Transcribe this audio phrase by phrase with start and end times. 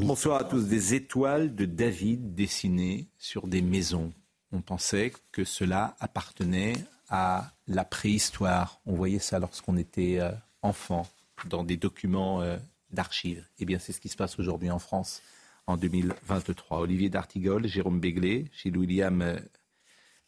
[0.00, 0.66] Bonsoir à tous.
[0.66, 4.12] Des étoiles de David dessinées sur des maisons.
[4.50, 6.74] On pensait que cela appartenait
[7.08, 8.80] à la préhistoire.
[8.86, 11.06] On voyait ça lorsqu'on était euh, enfant,
[11.46, 12.56] dans des documents euh,
[12.90, 13.46] d'archives.
[13.60, 15.22] Eh bien, c'est ce qui se passe aujourd'hui en France
[15.68, 16.80] en 2023.
[16.80, 19.38] Olivier D'Artigol, Jérôme Béglé, Gilles William euh,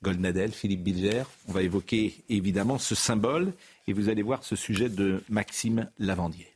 [0.01, 1.25] Goldnadel, Philippe Bilger.
[1.49, 3.53] On va évoquer évidemment ce symbole
[3.89, 6.56] et vous allez voir ce sujet de Maxime Lavandier.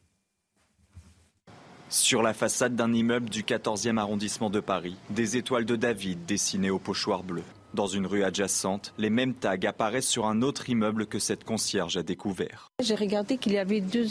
[1.91, 6.71] Sur la façade d'un immeuble du 14e arrondissement de Paris, des étoiles de David dessinées
[6.71, 7.43] au pochoir bleu.
[7.75, 11.97] Dans une rue adjacente, les mêmes tags apparaissent sur un autre immeuble que cette concierge
[11.97, 12.69] a découvert.
[12.81, 14.07] J'ai regardé qu'il y avait deux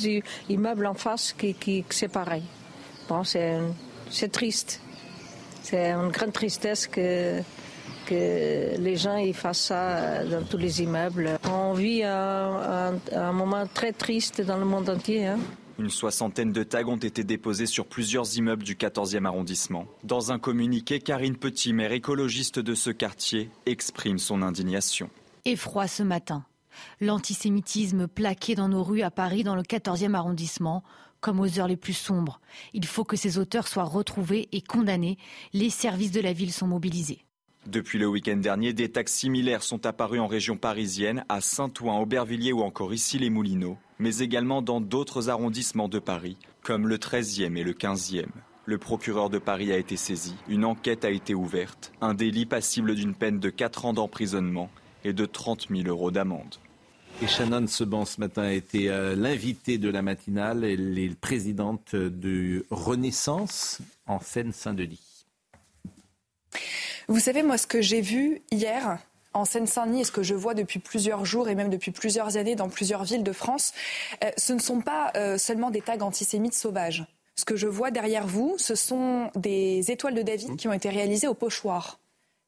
[0.50, 2.12] immeubles en face qui, qui c'est.
[3.08, 3.62] Bon, c'est,
[4.30, 4.82] triste.
[5.64, 7.40] C'est une grande tristesse que,
[8.12, 11.40] les gens y fassent ça dans tous les immeubles.
[11.50, 15.28] On vit un, un moment très triste dans le monde entier.
[15.28, 15.40] Hein.
[15.80, 19.86] Une soixantaine de tags ont été déposés sur plusieurs immeubles du 14e arrondissement.
[20.04, 25.10] Dans un communiqué, Karine Petit, maire écologiste de ce quartier, exprime son indignation.
[25.46, 26.44] Effroi ce matin.
[27.00, 30.84] L'antisémitisme plaqué dans nos rues à Paris, dans le 14e arrondissement,
[31.22, 32.42] comme aux heures les plus sombres.
[32.74, 35.18] Il faut que ces auteurs soient retrouvés et condamnés.
[35.54, 37.24] Les services de la ville sont mobilisés.
[37.68, 42.54] Depuis le week-end dernier, des tags similaires sont apparus en région parisienne, à Saint-Ouen, Aubervilliers
[42.54, 47.58] ou encore ici les Moulineaux, mais également dans d'autres arrondissements de Paris, comme le 13e
[47.58, 48.26] et le 15e.
[48.66, 52.96] Le procureur de Paris a été saisi, une enquête a été ouverte, un délit passible
[52.96, 54.70] d'une peine de 4 ans d'emprisonnement
[55.04, 56.56] et de 30 000 euros d'amende.
[57.22, 60.64] Et Shannon Seban ce matin a été euh, l'invitée de la matinale.
[60.64, 65.26] Elle est présidente de Renaissance en Seine-Saint-Denis.
[67.10, 69.00] Vous savez, moi, ce que j'ai vu hier
[69.34, 72.56] en Seine-Saint-Denis et ce que je vois depuis plusieurs jours et même depuis plusieurs années
[72.56, 73.74] dans plusieurs villes de France,
[74.24, 77.06] euh, ce ne sont pas euh, seulement des tags antisémites sauvages.
[77.36, 80.90] Ce que je vois derrière vous, ce sont des étoiles de David qui ont été
[80.90, 82.00] réalisées au pochoir.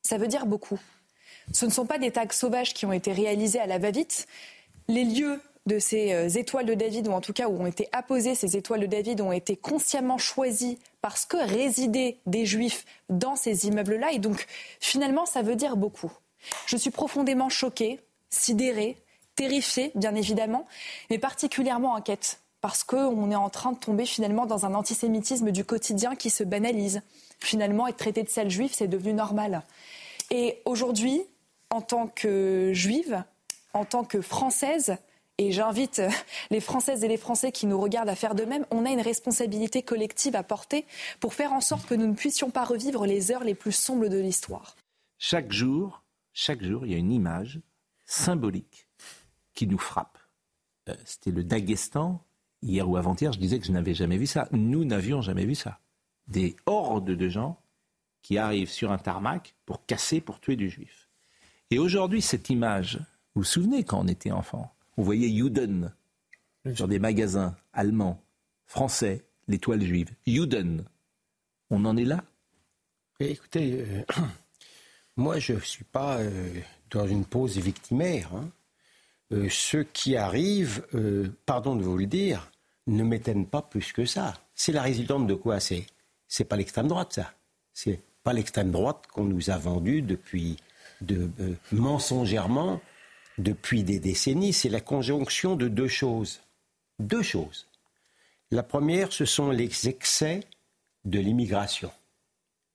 [0.02, 0.80] Ça veut dire beaucoup.
[1.54, 4.28] Ce ne sont pas des tags sauvages qui ont été réalisés à la va-vite.
[4.88, 7.88] Les lieux de ces euh, étoiles de David, ou en tout cas où ont été
[7.92, 13.36] apposées ces étoiles de David, ont été consciemment choisies parce que résidaient des juifs dans
[13.36, 14.12] ces immeubles-là.
[14.12, 14.46] Et donc,
[14.80, 16.12] finalement, ça veut dire beaucoup.
[16.66, 18.98] Je suis profondément choquée, sidérée,
[19.36, 20.66] terrifiée, bien évidemment,
[21.10, 25.66] mais particulièrement inquiète parce qu'on est en train de tomber finalement dans un antisémitisme du
[25.66, 27.02] quotidien qui se banalise.
[27.40, 29.64] Finalement, être traité de sale juif, c'est devenu normal.
[30.30, 31.24] Et aujourd'hui,
[31.72, 33.24] en tant que juive,
[33.74, 34.96] en tant que française,
[35.40, 36.04] et j'invite
[36.52, 39.02] les Françaises et les Français qui nous regardent à faire de même, on a une
[39.02, 40.86] responsabilité collective à porter
[41.20, 44.08] pour faire en sorte que nous ne puissions pas revivre les heures les plus sombres
[44.08, 44.76] de l'histoire.
[45.18, 46.01] Chaque jour,
[46.34, 47.62] chaque jour, il y a une image
[48.06, 48.88] symbolique
[49.54, 50.18] qui nous frappe.
[50.90, 52.24] Euh, c'était le Daghestan,
[52.62, 54.48] hier ou avant-hier, je disais que je n'avais jamais vu ça.
[54.52, 55.80] Nous n'avions jamais vu ça.
[56.28, 57.62] Des hordes de gens
[58.22, 61.10] qui arrivent sur un tarmac pour casser, pour tuer du juif.
[61.70, 62.98] Et aujourd'hui, cette image,
[63.34, 65.94] vous vous souvenez quand on était enfant on voyait Juden
[66.76, 68.24] sur des magasins allemands,
[68.66, 70.12] français, l'étoile juive.
[70.28, 70.86] Juden.
[71.70, 72.24] On en est là?
[73.20, 74.04] Écoutez, euh,
[75.22, 76.54] moi je ne suis pas euh,
[76.90, 78.32] dans une pose victimaire.
[78.36, 78.50] Hein.
[79.32, 80.86] Euh, ceux qui arrivent,
[81.46, 82.52] pardon de vous le dire,
[82.88, 84.34] ne m'éteignent pas plus que ça.
[84.56, 85.60] C'est la résultante de quoi?
[85.60, 85.86] C'est
[86.28, 87.34] c'est pas l'extrême droite, ça.
[87.74, 90.58] C'est pas l'extrême droite qu'on nous a vendu depuis
[91.02, 91.30] de,
[91.72, 92.82] mensongèrement
[93.38, 96.42] depuis des décennies, c'est la conjonction de deux choses.
[97.00, 97.68] Deux choses.
[98.52, 100.42] La première, ce sont les excès
[101.06, 101.92] de l'immigration.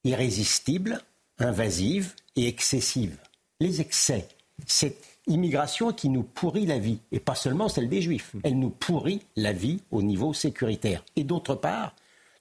[0.04, 1.00] Irrésistible,
[1.38, 3.16] invasive et excessive.
[3.60, 4.28] Les excès.
[4.66, 8.70] Cette immigration qui nous pourrit la vie, et pas seulement celle des juifs, elle nous
[8.70, 11.04] pourrit la vie au niveau sécuritaire.
[11.16, 11.94] Et d'autre part,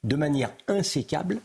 [0.03, 1.41] de manière insécable,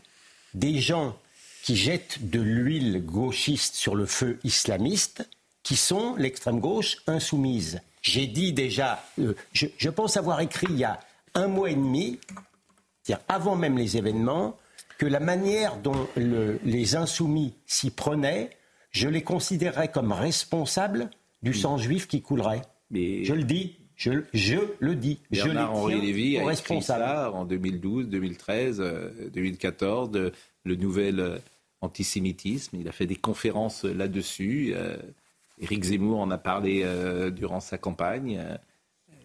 [0.53, 1.15] des gens
[1.63, 5.27] qui jettent de l'huile gauchiste sur le feu islamiste,
[5.63, 7.81] qui sont l'extrême gauche insoumise.
[8.01, 10.99] J'ai dit déjà, euh, je, pense avoir écrit il y a
[11.35, 12.19] un mois et demi,
[13.03, 14.57] c'est-à-dire avant même les événements,
[15.01, 18.51] que la manière dont les insoumis s'y prenaient,
[18.91, 21.09] je les considérerais comme responsables
[21.41, 22.61] du sang juif qui coulerait.
[22.91, 23.23] Mais...
[23.23, 25.17] Je le dis, Je, je le dis.
[25.31, 28.83] Bernard-Henri Lévy a écrit ça en 2012, 2013,
[29.33, 30.31] 2014,
[30.65, 31.37] le nouvel euh,
[31.81, 32.77] antisémitisme.
[32.79, 34.73] Il a fait des conférences là-dessus.
[34.75, 34.97] Euh,
[35.59, 38.39] Éric Zemmour en a parlé euh, durant sa campagne.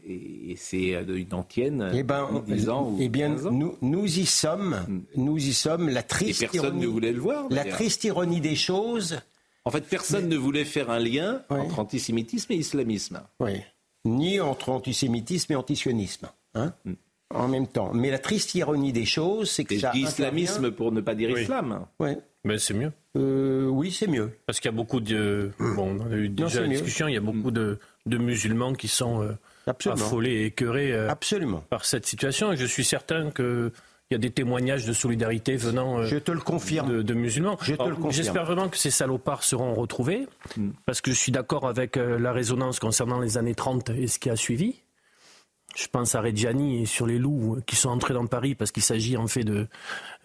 [0.09, 4.85] Et c'est une antienne, eh ben, 10 ans ou eh bien, Nous, nous y sommes.
[4.89, 5.01] Hmm.
[5.17, 5.89] Nous y sommes.
[5.89, 7.47] La triste et personne ne voulait le voir.
[7.51, 9.21] La triste ironie des choses.
[9.65, 13.21] En fait, personne ne voulait faire un lien entre antisémitisme et islamisme.
[13.41, 13.61] Oui
[14.07, 16.29] ni entre antisémitisme et antisionisme.
[16.55, 16.93] Hein mm.
[17.35, 17.93] en même temps.
[17.93, 19.93] Mais la triste ironie des choses, c'est que ça.
[19.95, 21.87] islamisme pour ne pas dire islam.
[21.99, 22.17] Ouais.
[22.45, 22.93] Mais c'est mieux.
[23.17, 24.31] Euh, oui, c'est mieux.
[24.47, 25.51] Parce qu'il y a beaucoup de.
[25.59, 28.89] Bon, on a eu déjà la discussion, il y a beaucoup de, de musulmans qui
[28.89, 29.33] sont euh,
[29.67, 31.65] affolés et écœurés euh, Absolument.
[31.69, 32.53] par cette situation.
[32.53, 33.73] Et je suis certain que
[34.11, 37.03] il y a des témoignages de solidarité venant je te le confirme.
[37.03, 37.59] De, musulmans.
[38.11, 40.71] J'espère vraiment que ces salopards seront retrouvés, mm.
[40.85, 44.19] parce que je suis d'accord avec euh, la résonance concernant les années 30 et ce
[44.19, 44.77] qui a suivi.
[45.77, 48.83] Je pense à Reggiani et sur les loups qui sont entrés dans Paris parce qu'il
[48.83, 49.67] s'agit en fait de,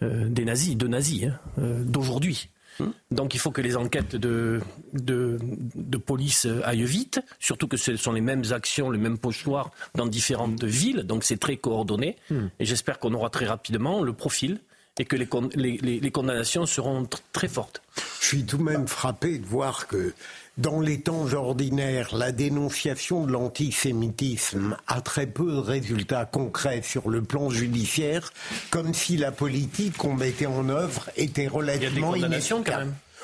[0.02, 2.50] euh, des nazis, de nazis, hein, euh, d'aujourd'hui.
[2.82, 2.90] Hmm.
[3.10, 4.60] Donc il faut que les enquêtes de,
[4.92, 10.06] de, police aillent vite, surtout que ce sont les mêmes actions, les mêmes pochoirs dans
[10.06, 12.16] différentes villes, donc c'est très coordonné.
[12.30, 12.46] Hmm.
[12.58, 14.58] Et j'espère qu'on aura très rapidement le profil
[14.98, 17.82] et que les, les condamnations seront très fortes.
[18.20, 20.12] Je suis tout de même frappé de voir que
[20.58, 27.08] dans les temps ordinaires, la dénonciation de l'antisémitisme a très peu de résultats concrets sur
[27.08, 28.32] le plan judiciaire,
[28.70, 32.28] comme si la politique qu'on mettait en œuvre était relativement Il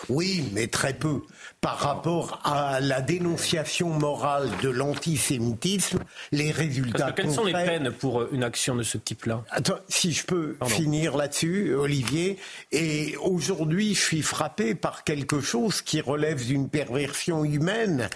[0.09, 1.23] Oui, mais très peu
[1.61, 5.99] par rapport à la dénonciation morale de l'antisémitisme,
[6.31, 6.99] les résultats.
[6.99, 9.45] Parce que quelles sont les peines pour euh, une action de ce type-là?
[9.51, 12.39] Attends, si je peux finir là-dessus, Olivier.
[12.71, 18.09] Et aujourd'hui, je suis frappé par quelque chose qui relève d'une perversion humaine,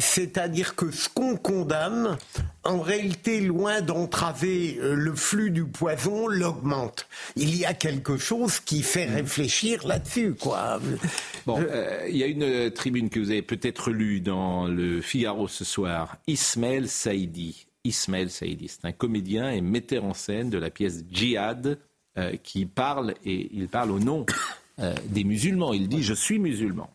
[0.00, 2.18] c'est-à-dire que ce qu'on condamne,
[2.64, 7.06] en réalité, loin d'entraver euh, le flux du poison, l'augmente.
[7.36, 10.78] Il y a quelque chose qui fait réfléchir là-dessus, quoi.
[11.46, 15.48] Bon, euh, il y a une tribune que vous avez peut-être lue dans le Figaro
[15.48, 16.16] ce soir.
[16.26, 17.66] Ismaël Saïdi.
[17.84, 21.78] Ismaël Saïdi, c'est un comédien et metteur en scène de la pièce Djihad
[22.16, 24.26] euh, qui parle, et il parle au nom
[25.06, 25.72] des musulmans.
[25.72, 26.90] Il dit Je suis musulman.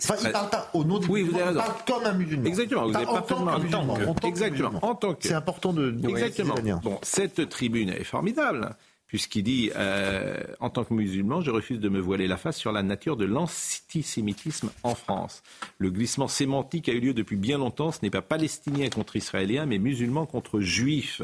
[0.00, 2.12] Enfin, il parle pas au nom des oui, musulmans, vous avez il parle comme un
[2.12, 2.44] musulman.
[2.46, 3.94] Exactement, vous avez en tant que musulman.
[3.94, 5.26] En tant Exactement, en tant que.
[5.26, 5.96] C'est important de.
[6.08, 6.54] Exactement.
[6.82, 8.76] Bon, cette tribune est formidable
[9.08, 12.72] puisqu'il dit euh, en tant que musulman, je refuse de me voiler la face sur
[12.72, 15.42] la nature de l'antisémitisme en France.
[15.78, 17.90] Le glissement sémantique a eu lieu depuis bien longtemps.
[17.90, 21.22] Ce n'est pas palestinien contre israélien, mais musulman contre juifs.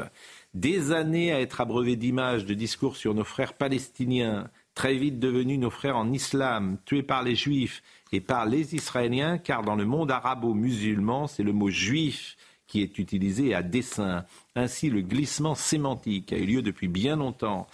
[0.54, 5.58] Des années à être abreuvé d'images, de discours sur nos frères palestiniens, très vite devenus
[5.58, 7.82] nos frères en islam, tués par les juifs
[8.12, 12.98] et par les Israéliens, car dans le monde arabo-musulman, c'est le mot juif qui est
[12.98, 14.24] utilisé à dessein.
[14.56, 17.66] Ainsi, le glissement sémantique a eu lieu depuis bien longtemps.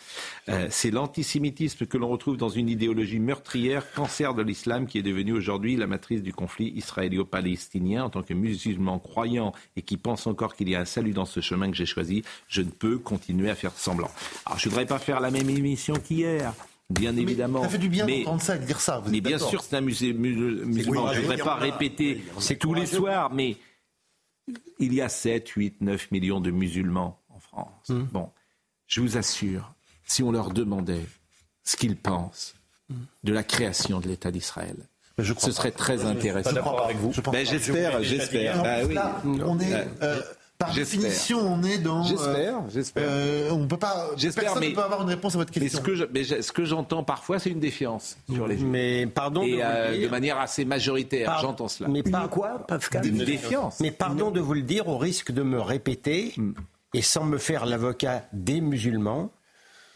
[0.49, 5.03] Euh, c'est l'antisémitisme que l'on retrouve dans une idéologie meurtrière, cancer de l'islam, qui est
[5.03, 8.05] devenu aujourd'hui la matrice du conflit israélo-palestinien.
[8.05, 11.27] En tant que musulman croyant et qui pense encore qu'il y a un salut dans
[11.27, 14.11] ce chemin que j'ai choisi, je ne peux continuer à faire semblant.
[14.47, 16.55] Alors, je ne voudrais pas faire la même émission qu'hier.
[16.91, 17.63] Bien évidemment.
[17.63, 19.03] Ça fait du bien d'entendre ça, de dire ça.
[19.09, 21.13] mais bien sûr, c'est un musée musulman.
[21.13, 22.25] je ne voudrais pas répéter
[22.59, 23.57] tous les soirs, mais
[24.79, 27.89] il y a 7, 8, 9 millions de musulmans en France.
[27.89, 28.05] Hmm.
[28.13, 28.31] Bon,
[28.87, 29.75] je vous assure,
[30.05, 31.07] si on leur demandait
[31.65, 32.55] ce qu'ils pensent
[33.23, 34.77] de la création de l'État d'Israël,
[35.19, 36.79] ce serait très intéressant.
[36.79, 37.13] avec vous.
[37.31, 38.63] Ben, j'espère, j'espère.
[38.63, 38.97] Bah, oui.
[39.45, 40.21] on est euh,
[40.61, 42.03] par définition, on est dans.
[42.05, 43.05] J'espère, euh, j'espère.
[43.09, 44.11] Euh, on peut pas.
[44.15, 45.79] Personne mais, ne peut avoir une réponse à votre question.
[45.79, 48.59] ce que, je, mais ce que j'entends parfois, c'est une défiance sur les.
[48.59, 49.43] Mais pardon.
[49.43, 51.89] Et de, euh, de manière assez majoritaire, j'entends cela.
[51.89, 53.81] Mais par quoi, Pascal Une défiance.
[53.81, 56.53] Mais pardon de vous le dire, au risque de me répéter hmm.
[56.93, 59.33] et sans me faire l'avocat des musulmans,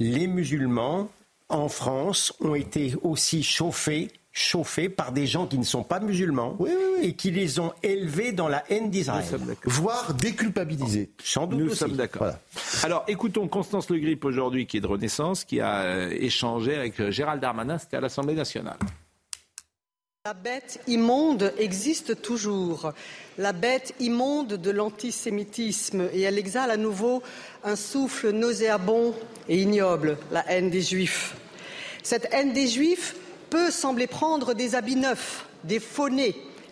[0.00, 1.10] les musulmans
[1.50, 6.58] en France ont été aussi chauffés chauffés par des gens qui ne sont pas musulmans
[7.00, 9.24] et qui les ont élevés dans la haine d'Israël.
[9.64, 11.10] Voire déculpabilisés.
[11.22, 12.32] Sans doute Nous sommes d'accord.
[12.82, 17.00] Alors écoutons Constance Le Grip aujourd'hui qui est de Renaissance, qui a euh, échangé avec
[17.00, 18.76] euh, Gérald Darmanin, c'était à l'Assemblée nationale.
[20.26, 22.92] La bête immonde existe toujours,
[23.38, 27.22] la bête immonde de l'antisémitisme, et elle exhale à nouveau
[27.62, 29.14] un souffle nauséabond
[29.48, 31.36] et ignoble, la haine des juifs.
[32.02, 33.16] Cette haine des juifs
[33.54, 36.08] peut sembler prendre des habits neufs, des faux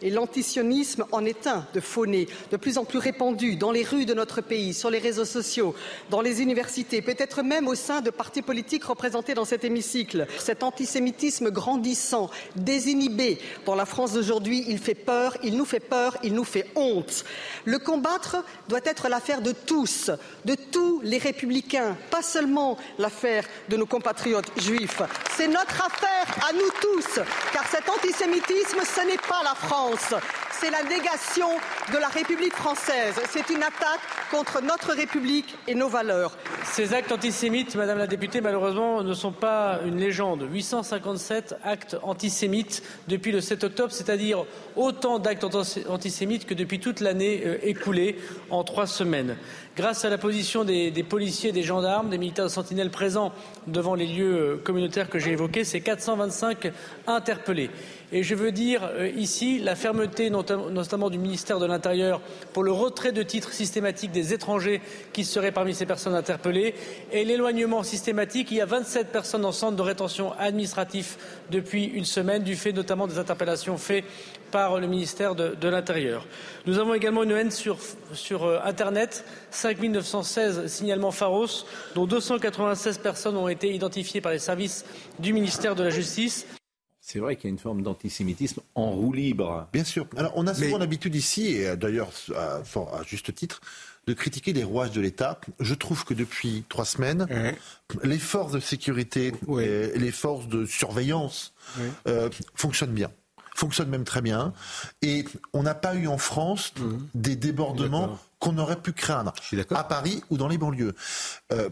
[0.03, 4.05] Et l'antisionisme en est un de fauné, de plus en plus répandu dans les rues
[4.05, 5.75] de notre pays, sur les réseaux sociaux,
[6.11, 10.27] dans les universités, peut-être même au sein de partis politiques représentés dans cet hémicycle.
[10.39, 16.17] Cet antisémitisme grandissant, désinhibé dans la France d'aujourd'hui, il fait peur, il nous fait peur,
[16.25, 17.25] il nous fait honte.
[17.65, 20.11] Le combattre doit être l'affaire de tous,
[20.45, 25.03] de tous les républicains, pas seulement l'affaire de nos compatriotes juifs.
[25.37, 27.21] C'est notre affaire à nous tous,
[27.53, 29.92] car cet antisémitisme, ce n'est pas la France,
[30.51, 31.49] c'est la négation
[31.93, 33.15] de la République française.
[33.31, 36.37] C'est une attaque contre notre République et nos valeurs.
[36.65, 40.47] Ces actes antisémites, Madame la députée, malheureusement, ne sont pas une légende.
[40.51, 44.45] 857 actes antisémites depuis le 7 octobre, c'est-à-dire
[44.77, 45.45] autant d'actes
[45.89, 48.19] antisémites que depuis toute l'année euh, écoulée
[48.51, 49.37] en trois semaines
[49.77, 53.33] grâce à la position des, policiers, des gendarmes, des militaires de sentinelle présents
[53.67, 56.73] devant les lieux euh, communautaires que j'ai évoqués, c'est 425
[57.07, 57.71] interpellés.
[58.15, 62.21] Et je veux dire euh, ici la fermeté notamment du ministère de l'Intérieur
[62.53, 64.83] pour le retrait de titres systématiques des étrangers
[65.15, 66.75] qui seraient parmi ces personnes interpellées
[67.11, 68.51] et l'éloignement systématique.
[68.51, 71.17] Il y a 27 personnes en centre de rétention administratif
[71.51, 74.05] depuis une semaine, du fait notamment des interpellations faites
[74.51, 76.27] par le ministère de, l'Intérieur.
[76.67, 77.79] Nous avons également une haine sur,
[78.13, 81.65] sur euh, Internet, 5 916 signalements Pharos,
[81.95, 84.85] dont 296 personnes ont été identifiées par les services
[85.19, 86.47] du ministère de la Justice.
[87.05, 89.69] C'est vrai qu'il y a une forme d'antisémitisme en roue libre.
[89.73, 90.07] Bien sûr.
[90.17, 93.61] Alors, on a souvent l'habitude ici, et euh, d'ailleurs à, à, juste titre,
[94.07, 95.41] de critiquer les rouages de l'État.
[95.59, 97.27] Je trouve que depuis trois semaines,
[98.05, 101.55] les forces de sécurité et les forces de surveillance
[102.07, 103.11] euh, fonctionnent bien
[103.55, 104.55] fonctionne même très bien.
[105.03, 107.07] Et on n'a pas eu en France mhm.
[107.15, 109.35] des débordements qu'on aurait pu craindre
[109.71, 110.95] à Paris ou dans les banlieues.
[111.53, 111.69] Euh,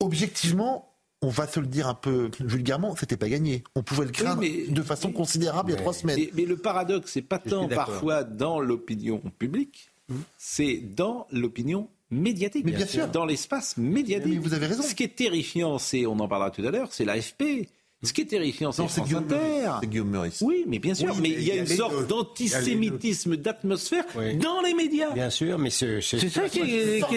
[0.00, 0.85] objectivement,
[1.22, 3.64] on va se le dire un peu vulgairement, c'était pas gagné.
[3.74, 6.20] On pouvait le craindre de façon considérable il y a trois semaines.
[6.34, 10.22] Mais, le paradoxe, c'est pas tant parfois dans l'opinion publique, mhm.
[10.38, 12.64] c'est dans l'opinion médiatique.
[12.64, 13.08] Mais bien sûr.
[13.08, 14.34] Dans l'espace médiatique.
[14.34, 14.82] Mais vous avez raison.
[14.82, 17.68] Ce qui est terrifiant, c'est, on en parlera tout à l'heure, c'est l'AFP.
[18.02, 19.70] Ce qui est terrifiant, c'est France Inter.
[19.80, 20.42] C'est Guillaume Meurice.
[20.42, 24.04] Oui, mais bien sûr, mais, il y a, une sorte d'antisémitisme d'atmosphère
[24.40, 25.12] dans les médias.
[25.12, 27.14] Bien sûr, mais c'est ça qui est, qui,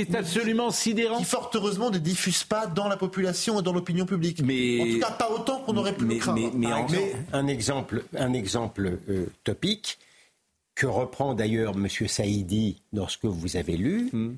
[0.00, 1.18] est, absolument sidérant.
[1.18, 4.42] Qui fort heureusement ne diffuse pas dans la population et dans l'opinion publique.
[4.42, 6.50] Mais en tout cas, pas autant qu'on aurait pu mais, le craindre.
[6.54, 6.68] Mais,
[7.32, 9.98] un exemple, un exemple euh, topique
[10.74, 11.88] que reprend d'ailleurs M.
[11.88, 14.10] Saïdi dans ce que vous avez lu.
[14.12, 14.34] Hmm.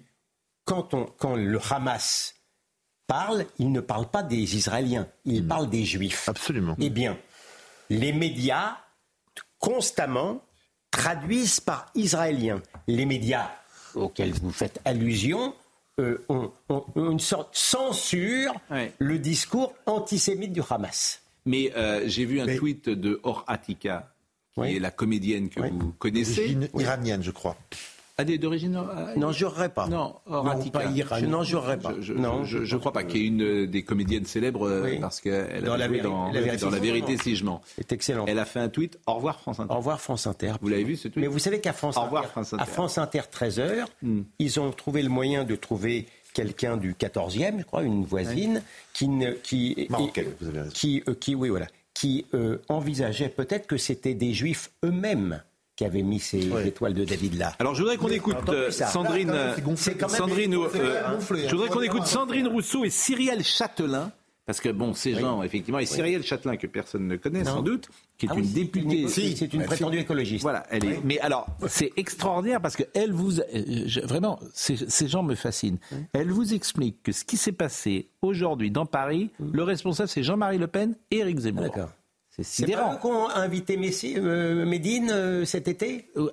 [0.65, 2.38] Quand, on, quand le Hamas
[3.09, 5.49] parle, il ne parle pas des Israéliens, il hmm.
[5.49, 6.29] parle des Juifs.
[6.29, 6.77] Absolument.
[6.79, 7.19] Eh bien,
[7.91, 8.77] les médias
[9.59, 10.43] constamment
[10.93, 12.63] traduisent par Israéliens.
[12.87, 13.51] Les médias
[13.95, 15.55] auxquels vous faites allusion
[15.99, 16.53] euh, ont,
[16.95, 18.55] une sorte censure
[18.99, 21.23] le discours antisémite du Hamas.
[21.47, 24.13] Mais euh, j'ai vu un tweet de Or Atika,
[24.55, 26.57] qui est la comédienne que vous connaissez.
[26.75, 27.57] Iranienne, je crois.
[28.21, 29.87] Ah, d'origine euh, Non, jurerais pas.
[29.87, 30.87] Non, non pas
[31.23, 31.45] Non,
[31.81, 31.95] pas.
[32.01, 35.21] Je, non, je, je, crois pas qu'il y ait une des comédiennes célèbres euh, parce
[35.21, 37.61] qu'elle a joué dans, la vérité, dans la vérité si je mens.
[37.77, 38.25] C'est excellent.
[38.27, 38.99] Elle a fait un tweet.
[39.07, 39.73] Au revoir France Inter.
[39.73, 40.55] Au revoir France Inter.
[40.61, 42.99] Vous l'avez vu ce tweet Mais vous savez qu'à France, Inter, France Inter, à France
[42.99, 44.23] Inter 13h, hmm.
[44.41, 48.63] ils ont trouvé le moyen de trouver quelqu'un du 14e, je crois, une voisine,
[48.95, 50.73] qui, ne, qui, Marocaine, vous avez raison.
[50.75, 52.27] qui, euh, qui, oui, voilà, qui
[52.69, 55.41] envisageait peut-être que c'était des juifs eux-mêmes
[55.79, 57.53] qui avait mis ces étoiles de David là.
[57.61, 58.35] Alors je voudrais qu'on écoute
[58.71, 59.33] Sandrine,
[59.77, 64.11] Sandrine, je voudrais qu'on écoute Sandrine Rousseau et Cyrielle Châtelain.
[64.45, 67.91] Parce que bon, ces gens, effectivement, et Cyrielle Châtelain, que personne ne connaît sans doute,
[68.17, 69.07] qui est ah une députée.
[69.07, 70.43] c'est une prétendue écologiste.
[70.43, 71.01] Voilà, elle est.
[71.05, 73.45] Mais alors, c'est extraordinaire parce que elle vous, euh,
[74.05, 75.79] vraiment, ces, gens me fascinent.
[76.13, 80.59] Elle vous explique que ce qui s'est passé aujourd'hui dans Paris, le responsable c'est Jean-Marie
[80.59, 81.65] Le Pen et Éric Zemmour.
[81.65, 81.91] D'accord.
[82.41, 86.31] C'est pas qu'on a invité Messi, euh, Médine euh, cet été euh,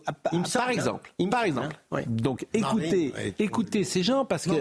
[0.54, 1.14] Par exemple.
[1.32, 1.76] par exemple.
[2.08, 4.52] Donc écoutez, écoutez ces gens parce que.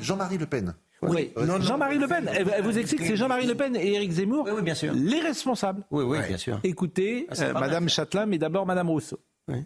[0.00, 0.74] Jean-Marie Le Pen.
[1.02, 2.30] Oui, Jean-Marie Le Pen.
[2.32, 4.92] Elle, vous explique que c'est Jean-Marie Le Pen et Éric Zemmour, oui, bien sûr.
[4.94, 5.82] les responsables.
[5.90, 6.60] Oui, oui, bien sûr.
[6.62, 9.18] Écoutez, ah, Madame Châtelain, mais d'abord Madame Rousseau.
[9.48, 9.64] Oui.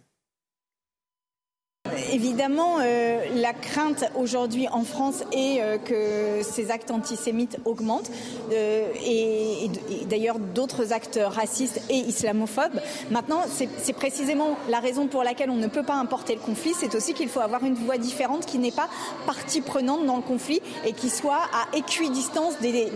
[2.13, 8.11] Évidemment, euh, la crainte aujourd'hui en France est euh, que ces actes antisémites augmentent
[8.53, 9.71] euh, et,
[10.07, 12.81] d'ailleurs d'autres actes racistes et islamophobes.
[13.11, 16.73] Maintenant, c'est précisément la raison pour laquelle on ne peut pas importer le conflit.
[16.79, 18.89] C'est aussi qu'il faut avoir une voix différente qui n'est pas
[19.27, 22.91] partie prenante dans le conflit et qui soit à équidistance des,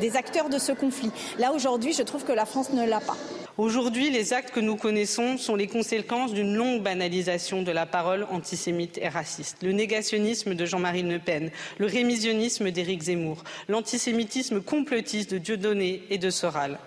[0.00, 1.10] des acteurs de ce conflit.
[1.38, 3.16] Là, aujourd'hui, je trouve que la France ne l'a pas.
[3.58, 8.24] Aujourd'hui, les actes que nous connaissons sont les conséquences d'une longue banalisation de la parole
[8.30, 9.64] antisémite et raciste.
[9.64, 16.18] Le négationnisme de Jean-Marie Le Pen, le rémisionnisme d'Éric Zemmour, l'antisémitisme complotiste de Dieudonné et
[16.18, 16.78] de Soral.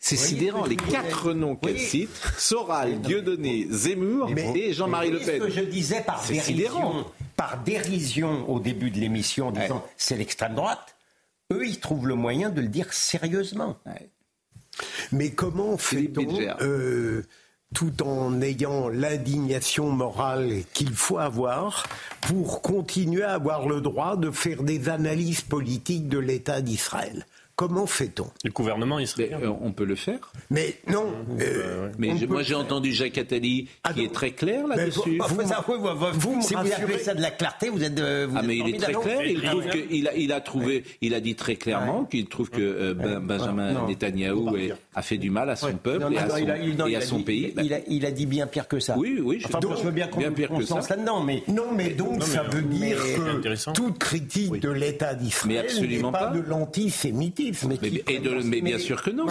[0.00, 5.40] C'est sidérant, les quatre noms qu'elle cite, Soral, Dieudonné, Zemmour et Jean-Marie Le Pen.
[5.40, 7.04] ce que je disais par dérision,
[7.36, 10.96] par dérision au début de l'émission en disant c'est l'extrême droite,
[11.52, 13.76] eux ils trouvent le moyen de le dire sérieusement.
[15.12, 17.22] Mais comment fait-on, euh,
[17.74, 21.86] tout en ayant l'indignation morale qu'il faut avoir,
[22.22, 27.26] pour continuer à avoir le droit de faire des analyses politiques de l'État d'Israël?
[27.58, 28.28] Comment fait-on?
[28.44, 29.40] Le gouvernement israélien.
[29.42, 30.30] Euh, on peut le faire.
[30.48, 31.06] Mais non.
[31.40, 35.18] Euh, mais moi j'ai entendu Jacques Attali ah qui est très clair là-dessus.
[35.18, 35.40] Vous,
[36.12, 37.98] vous, si vous appelez ça de la clarté, vous êtes.
[37.98, 39.24] Vous ah mais il est très clair.
[39.24, 42.48] Il, trouve que, il, a, il a trouvé, il a dit très clairement qu'il trouve
[42.48, 44.56] que euh, ben, Benjamin Netanyahou
[44.94, 47.54] a fait du mal à son peuple et à son, et à son pays.
[47.88, 48.96] Il a, dit bien pire que ça.
[48.96, 49.42] Oui, oui.
[49.44, 52.98] Enfin, je veux bien qu'on se lance là-dedans, mais non, mais donc ça veut dire
[52.98, 57.47] que toute critique de l'État d'Israël n'est pas de l'antisémitisme.
[58.44, 59.26] Mais, bien sûr que non.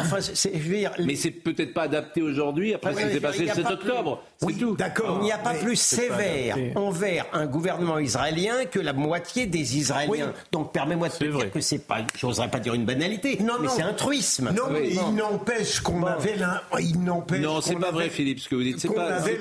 [1.04, 4.24] Mais c'est peut-être pas adapté aujourd'hui après ce qui s'est passé le 7 octobre.
[4.38, 4.76] C'est tout.
[4.76, 5.18] D'accord.
[5.22, 10.34] Il n'y a pas plus sévère envers un gouvernement israélien que la moitié des Israéliens.
[10.52, 13.68] Donc permets-moi de te dire que c'est pas, j'oserais pas dire une banalité, non, mais
[13.68, 14.52] c'est un truisme.
[14.56, 16.38] Non, mais il n'empêche qu'on avait
[16.80, 17.42] il n'empêche.
[17.42, 18.80] Non, c'est pas vrai, Philippe, ce que vous dites.
[18.80, 19.38] C'est pas, vrai.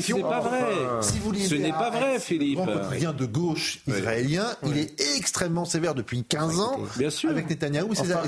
[0.00, 0.64] C'est pas vrai.
[1.00, 2.60] Si vous ce n'est pas vrai, Philippe.
[2.90, 6.80] Rien de gauche israélien, il est extrêmement sévère depuis 15 ans.
[6.96, 7.30] Bien sûr.
[7.30, 7.46] Avec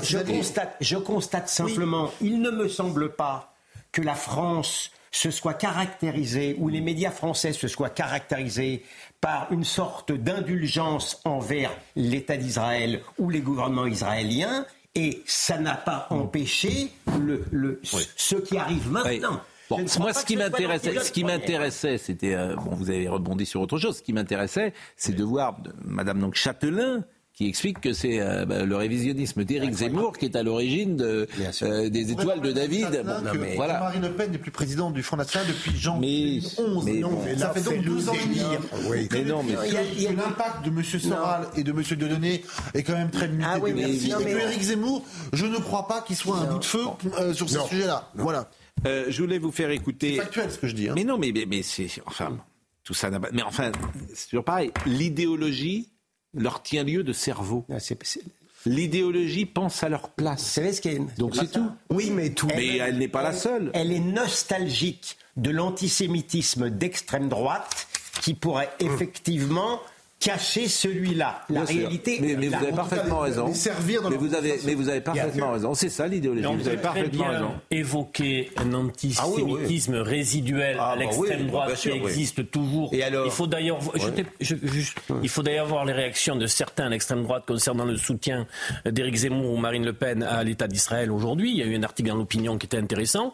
[0.03, 3.53] Je, constate, je constate simplement, il ne me semble pas
[3.91, 8.83] que la France se soit caractérisée, ou les médias français se soient caractérisés
[9.19, 16.07] par une sorte d'indulgence envers l'État d'Israël ou les gouvernements israéliens, et ça n'a pas
[16.09, 19.41] empêché le, ce qui arrive maintenant.
[19.99, 23.77] moi, ce qui m'intéressait, ce qui m'intéressait, c'était euh, bon, vous avez rebondi sur autre
[23.77, 23.97] chose.
[23.97, 28.65] Ce qui m'intéressait, c'est de voir Madame donc Châtelain qui explique que c'est euh, bah,
[28.65, 31.27] le révisionnisme d'Éric Zemmour qui est à l'origine de,
[31.61, 33.03] euh, des étoiles de David.
[33.05, 33.79] Bon, mais voilà.
[33.79, 36.85] Marine Le Pen n'est plus président du Front National depuis janvier 2011.
[36.85, 38.41] Mais, non, ça fait donc 12 ans et demi.
[38.89, 39.07] Oui.
[39.11, 39.53] Mais non, mais
[40.13, 40.83] l'impact de M.
[40.83, 41.81] Soral et de M.
[41.97, 43.47] Delaunay est quand même très limité.
[43.49, 44.11] Ah oui, merci.
[44.11, 46.83] Éric Zemmour, je ne crois pas qu'il soit un bout de feu
[47.19, 48.09] euh, sur ce sujet-là.
[48.15, 48.49] Voilà.
[48.85, 50.15] je voulais vous faire écouter.
[50.15, 50.89] C'est factuel ce que je dis.
[50.89, 50.93] Hein.
[50.95, 52.37] Mais non, mais, mais, mais c'est enfin
[52.83, 53.29] tout ça n'a pas.
[53.31, 53.71] Mais enfin,
[54.13, 54.71] c'est toujours pareil.
[54.85, 55.91] L'idéologie
[56.33, 57.65] leur tient lieu de cerveau.
[57.71, 57.77] Ah,
[58.65, 60.59] L'idéologie pense à leur place.
[61.17, 61.71] Donc c'est tout.
[61.89, 62.47] Oui, mais tout.
[62.47, 63.71] Mais elle, n'est pas la seule.
[63.73, 67.87] Elle est nostalgique de l'antisémitisme d'extrême droite
[68.21, 69.79] qui pourrait effectivement
[70.21, 71.41] cacher celui-là.
[71.49, 72.19] La réalité.
[72.21, 73.47] Mais, vous avez parfaitement raison.
[73.47, 75.73] mais, vous avez, mais vous avez parfaitement raison.
[75.73, 76.47] C'est ça l'idéologie.
[76.47, 77.51] Vous, avez parfaitement raison.
[77.71, 82.93] Évoquer un antisémitisme ah résiduel à ah, bah l'extrême droite qui existe toujours.
[82.93, 83.79] Et alors il faut d'ailleurs,
[85.21, 88.45] il faut d'ailleurs voir les réactions de certains à l'extrême droite concernant le soutien
[88.85, 91.51] d'Éric Zemmour ou Marine Le Pen à l'État d'Israël aujourd'hui.
[91.51, 93.33] Il y a eu un article dans l'opinion qui était intéressant.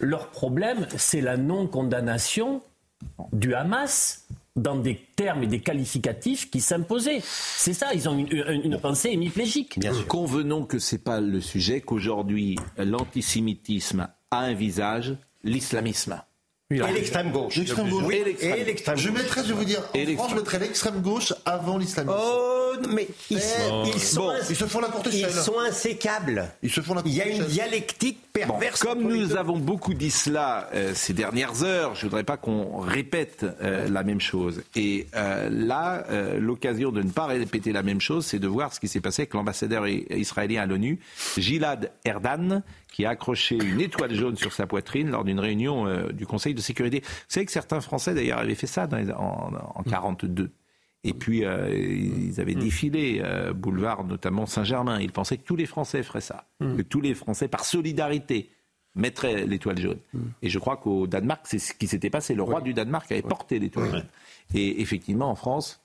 [0.00, 2.62] Leur problème, c'est la non-condamnation
[3.32, 7.20] du Hamas dans des termes et des qualificatifs qui s'imposaient.
[7.22, 9.78] C'est ça, ils ont une, pensée hémiplégique.
[9.78, 10.06] Bien sûr.
[10.06, 16.20] Convenons que ce n'est pas le sujet, qu'aujourd'hui l'antisémitisme a un visage, l'islamisme.
[16.70, 17.56] Et l'extrême gauche.
[17.56, 18.12] L'extrême gauche.
[18.12, 22.16] et l'extrême Je mettrais, je veux dire, en France, je mettrais l'extrême gauche avant l'islamisme.
[22.18, 26.48] Oh, mais ils, ils, sont, ils se font la courte Ils sont insécables.
[26.62, 28.82] Ils se font la Il y a une dialectique perverse.
[28.82, 33.46] comme nous avons beaucoup dit cela euh, ces dernières heures, je voudrais pas qu'on répète
[33.62, 34.62] euh, la même chose.
[34.74, 36.04] Et euh, là,
[36.38, 39.22] l'occasion de ne pas répéter la même chose, c'est de voir ce qui s'est passé
[39.22, 41.00] avec l'ambassadeur israélien à l'ONU,
[41.36, 42.62] Gilad Erdan,
[42.92, 46.60] qui a accroché une étoile jaune sur sa poitrine lors d'une réunion du Conseil de
[46.60, 47.00] sécurité.
[47.00, 50.50] Vous savez que certains Français, d'ailleurs, avaient fait ça en, en 42.
[51.06, 55.00] Et puis, euh, ils avaient défilé, euh, boulevard notamment Saint-Germain.
[55.00, 56.46] Ils pensaient que tous les Français feraient ça.
[56.60, 58.50] Que tous les Français, par solidarité,
[58.94, 59.98] mettraient l'étoile jaune.
[60.42, 62.34] Et je crois qu'au Danemark, c'est ce qui s'était passé.
[62.34, 64.06] Le roi du Danemark avait porté l'étoile jaune.
[64.54, 65.80] Et effectivement, en France,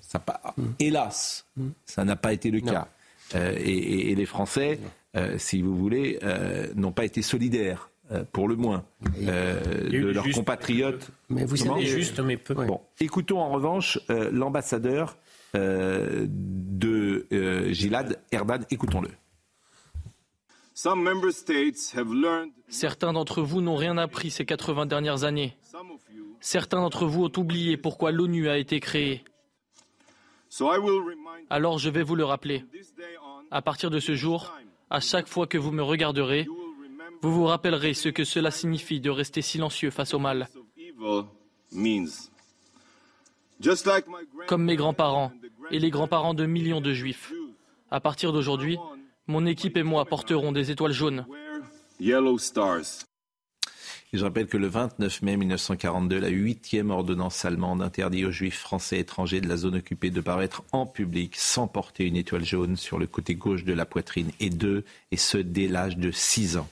[0.00, 1.46] ça pas, hélas,
[1.84, 2.88] ça n'a pas été le cas.
[3.34, 4.80] et, les Français
[5.16, 7.90] euh, si vous voulez, euh, n'ont pas été solidaires.
[8.10, 8.84] Euh, pour le moins,
[9.20, 11.10] de leurs compatriotes.
[11.28, 12.54] Mais vous savez, juste, mais peu.
[12.54, 15.18] Bon, écoutons en revanche l'ambassadeur
[15.54, 17.26] de
[17.70, 18.60] Gilad Erdan.
[18.70, 19.10] Écoutons-le.
[22.68, 25.56] Certains d'entre vous n'ont rien appris ces 80 dernières années.
[26.40, 29.24] Certains d'entre vous ont oublié pourquoi l'ONU a été créée.
[31.50, 32.64] Alors je vais vous le rappeler.
[33.50, 34.54] À partir de ce jour,
[34.88, 36.46] à chaque fois que vous me regarderez,
[37.22, 40.48] vous vous rappellerez ce que cela signifie de rester silencieux face au mal.
[44.46, 45.32] Comme mes grands-parents
[45.70, 47.32] et les grands-parents de millions de juifs.
[47.90, 48.78] À partir d'aujourd'hui,
[49.26, 51.26] mon équipe et moi porterons des étoiles jaunes.
[54.14, 59.00] Je rappelle que le 29 mai 1942, la huitième ordonnance allemande interdit aux juifs français
[59.00, 62.98] étrangers de la zone occupée de paraître en public sans porter une étoile jaune sur
[62.98, 66.68] le côté gauche de la poitrine et deux, et ce dès l'âge de 6 ans.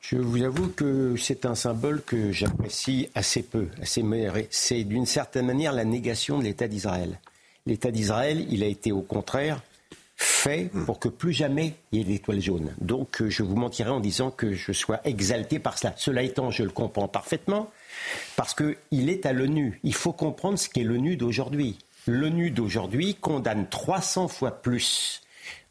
[0.00, 4.04] Je vous avoue que c'est un symbole que j'apprécie assez peu, assez
[4.50, 7.20] C'est d'une certaine manière la négation de l'État d'Israël.
[7.66, 9.60] L'État d'Israël, il a été au contraire
[10.16, 12.74] fait pour que plus jamais il y ait d'étoiles jaunes.
[12.80, 15.94] Donc euh, je vous mentirai en disant que je sois exalté par cela.
[15.96, 17.70] Cela étant, je le comprends parfaitement,
[18.34, 19.78] parce qu'il est à l'ONU.
[19.84, 21.78] Il faut comprendre ce qu'est l'ONU d'aujourd'hui.
[22.08, 25.22] L'ONU d'aujourd'hui condamne 300 fois plus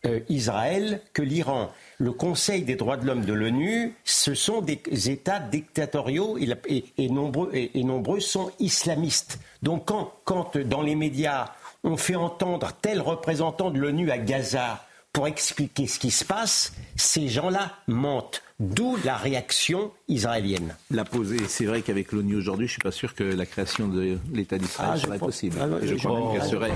[0.06, 1.72] euh, Israël que l'Iran.
[1.98, 7.50] Le Conseil des droits de l'homme de l'ONU, ce sont des États dictatoriaux et, nombreux,
[7.54, 9.40] et, nombreux, sont islamistes.
[9.64, 11.52] Donc quand, quand dans les médias
[11.84, 14.87] on fait entendre tel représentant de l'ONU à Gaza
[15.18, 18.44] pour expliquer ce qui se passe, ces gens-là mentent.
[18.60, 20.76] D'où la réaction israélienne.
[20.92, 23.88] La poser, c'est vrai qu'avec l'ONU aujourd'hui, je ne suis pas sûr que la création
[23.88, 25.58] de l'État d'Israël ah, serait possible.
[25.60, 26.72] Ah, je, crois qu'elle serait.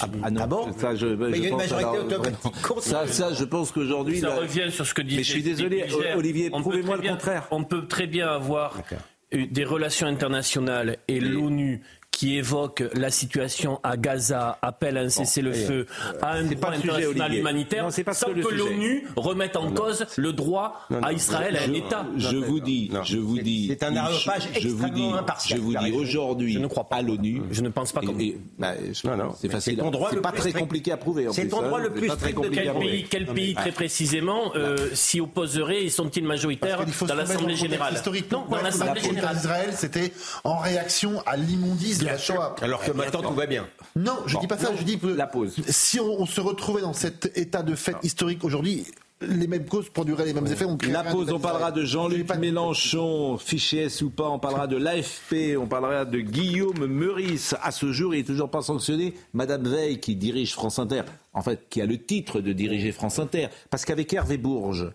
[0.00, 3.32] Ah, ah, non, bon ça, je, mais il y a une majorité automatique ça, ça,
[3.34, 4.18] je pense qu'aujourd'hui.
[4.18, 5.16] Ça revient sur ce que dit.
[5.16, 7.46] Mais je suis désolé, Olivier, prouvez-moi le contraire.
[7.52, 8.82] On peut très bien avoir
[9.32, 11.82] des relations internationales et l'ONU
[12.20, 15.86] qui évoque la situation à Gaza, appelle à un cessez-le-feu,
[16.20, 20.86] à un droit international humanitaire, non, pas sans que, l'ONU remette en cause le droit
[21.02, 22.04] à Israël, à un État.
[22.18, 25.60] Je vous dis, je vous dis, c'est un arrêtage extrêmement impartial.
[25.60, 27.40] Je vous dis aujourd'hui, je ne crois pas à l'ONU.
[27.50, 28.18] Je ne pense pas comme
[28.58, 29.82] bah, non, non, c'est facile.
[30.10, 31.26] C'est pas très compliqué à prouver.
[31.32, 31.84] C'est ton droit hein.
[31.84, 36.24] le plus strict de quel pays, quel pays très précisément euh, s'y opposerait et sont-ils
[36.24, 37.94] majoritaires dans l'Assemblée générale?
[38.30, 39.36] Non, dans l'Assemblée générale.
[39.36, 40.12] Israël, c'était
[40.44, 42.02] en réaction à l'immondice
[42.62, 43.66] alors que maintenant tout va bien.
[43.96, 45.54] Non, je ne dis pas ça, je dis que la pause.
[45.68, 48.86] Si on, se retrouvait dans cet état de fait historique aujourd'hui,
[49.20, 50.66] les mêmes causes produiraient les mêmes effets.
[50.88, 55.58] la pause, on parlera de Jean-Luc Mélenchon, fichier S ou pas, on parlera de l'AFP,
[55.58, 57.54] on parlera de Guillaume Meurice.
[57.62, 59.14] À ce jour, il n'est toujours pas sanctionné.
[59.34, 63.18] Madame Veil, qui dirige France Inter, en fait, qui a le titre de diriger France
[63.18, 64.90] Inter, parce qu'avec Hervé Bourges,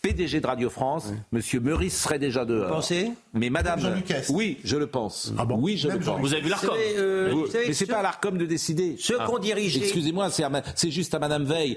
[0.00, 2.68] PDG de Radio France, Monsieur Meurice serait déjà dehors.
[2.68, 5.32] Vous pensez Mais Madame, oui, je le pense.
[5.38, 6.20] Ah bon oui, je le pense.
[6.20, 8.96] Vous avez vu l'Arcom euh, Mais c'est pas à l'Arcom de décider.
[8.98, 9.76] Ceux qu'on dirige.
[9.76, 10.28] Excusez-moi,
[10.74, 11.76] c'est juste à Madame Veil.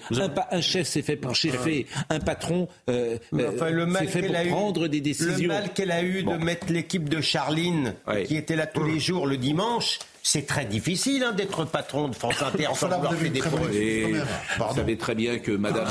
[0.52, 5.02] Un, chef s'est fait pour cheffer, un patron euh, euh s'est fait pour prendre des
[5.02, 5.36] décisions.
[5.38, 7.94] Le mal qu'elle a eu de mettre l'équipe de Charline,
[8.26, 12.16] qui était là tous les jours le dimanche c'est très difficile hein, d'être patron de
[12.16, 15.86] France Inter sans vouloir faire des Vous savez très bien que Madame,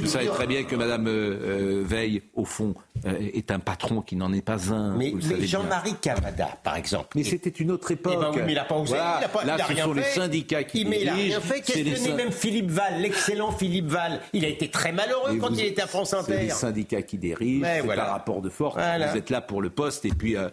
[0.00, 4.14] vous savez très bien que Madame euh, Veil, au fond, euh, est un patron qui
[4.14, 4.94] n'en est pas un.
[4.96, 7.08] Mais, Jean-Marie Cavada, par exemple.
[7.16, 8.14] Mais c'était une autre époque.
[8.16, 8.94] Eh ben mais il n'a pas osé.
[8.94, 11.60] il a pas, là, ce sont les syndicats qui mais il n'a rien fait.
[11.62, 14.20] Questionner même Philippe Val, l'excellent Philippe Val.
[14.32, 16.34] Il a été très malheureux quand il était à France Inter.
[16.36, 17.66] C'est les syndicats qui dirigent.
[17.66, 18.76] C'est un rapport de force.
[18.76, 20.48] Vous êtes là pour le poste et puis euh,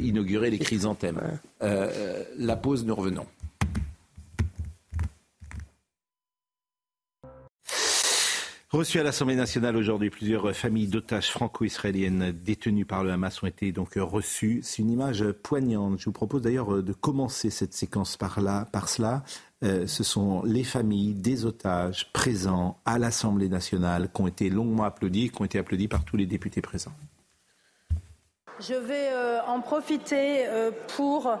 [0.00, 1.20] inaugurer les chrysanthèmes.
[1.60, 3.26] la nous revenons.
[8.70, 13.72] Reçu à l'Assemblée nationale aujourd'hui, plusieurs familles d'otages franco-israéliennes détenues par le Hamas ont été
[13.72, 14.60] donc reçues.
[14.62, 15.98] C'est une image poignante.
[15.98, 19.22] Je vous propose d'ailleurs de commencer cette séquence par là, par cela.
[19.64, 24.84] Euh, ce sont les familles des otages présents à l'Assemblée nationale qui ont été longuement
[24.84, 26.92] applaudis, qui ont été applaudis par tous les députés présents.
[28.60, 31.32] Je vais euh, en profiter euh, pour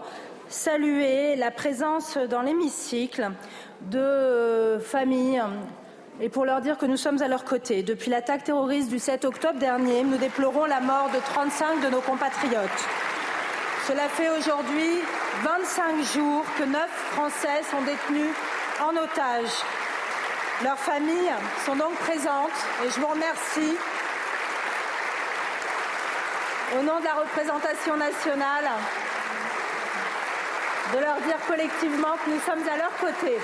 [0.48, 3.30] saluer la présence dans l'hémicycle
[3.82, 5.42] de familles
[6.20, 7.82] et pour leur dire que nous sommes à leur côté.
[7.82, 12.00] Depuis l'attaque terroriste du 7 octobre dernier, nous déplorons la mort de 35 de nos
[12.00, 12.88] compatriotes.
[13.86, 15.00] Cela fait aujourd'hui
[15.42, 18.34] 25 jours que 9 Français sont détenus
[18.82, 19.50] en otage.
[20.64, 21.32] Leurs familles
[21.64, 22.50] sont donc présentes
[22.84, 23.76] et je vous remercie
[26.78, 28.64] au nom de la représentation nationale
[30.94, 33.38] de leur dire collectivement que nous sommes à leur côté.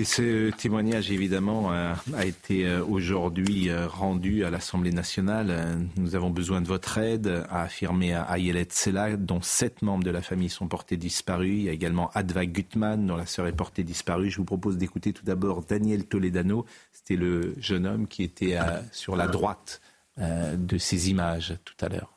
[0.00, 5.78] Et ce témoignage, évidemment, euh, a été euh, aujourd'hui euh, rendu à l'Assemblée nationale.
[5.98, 10.22] Nous avons besoin de votre aide, a affirmé Ayelet Sela, dont sept membres de la
[10.22, 11.52] famille sont portés disparus.
[11.52, 14.30] Il y a également Adva Gutmann, dont la sœur est portée disparue.
[14.30, 16.64] Je vous propose d'écouter tout d'abord Daniel Toledano.
[16.92, 18.56] C'était le jeune homme qui était
[18.92, 19.82] sur la droite
[20.16, 22.16] de ces images tout à l'heure.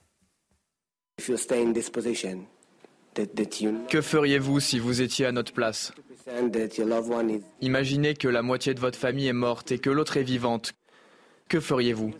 [3.89, 5.91] Que feriez-vous si vous étiez à notre place?
[7.61, 10.73] Imaginez que la moitié de votre famille est morte et que l'autre est vivante.
[11.49, 12.13] Que feriez-vous?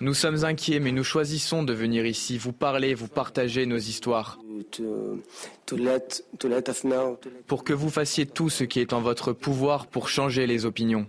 [0.00, 4.38] Nous sommes inquiets, mais nous choisissons de venir ici, vous parler, vous partager nos histoires.
[7.46, 11.06] Pour que vous fassiez tout ce qui est en votre pouvoir pour changer les opinions.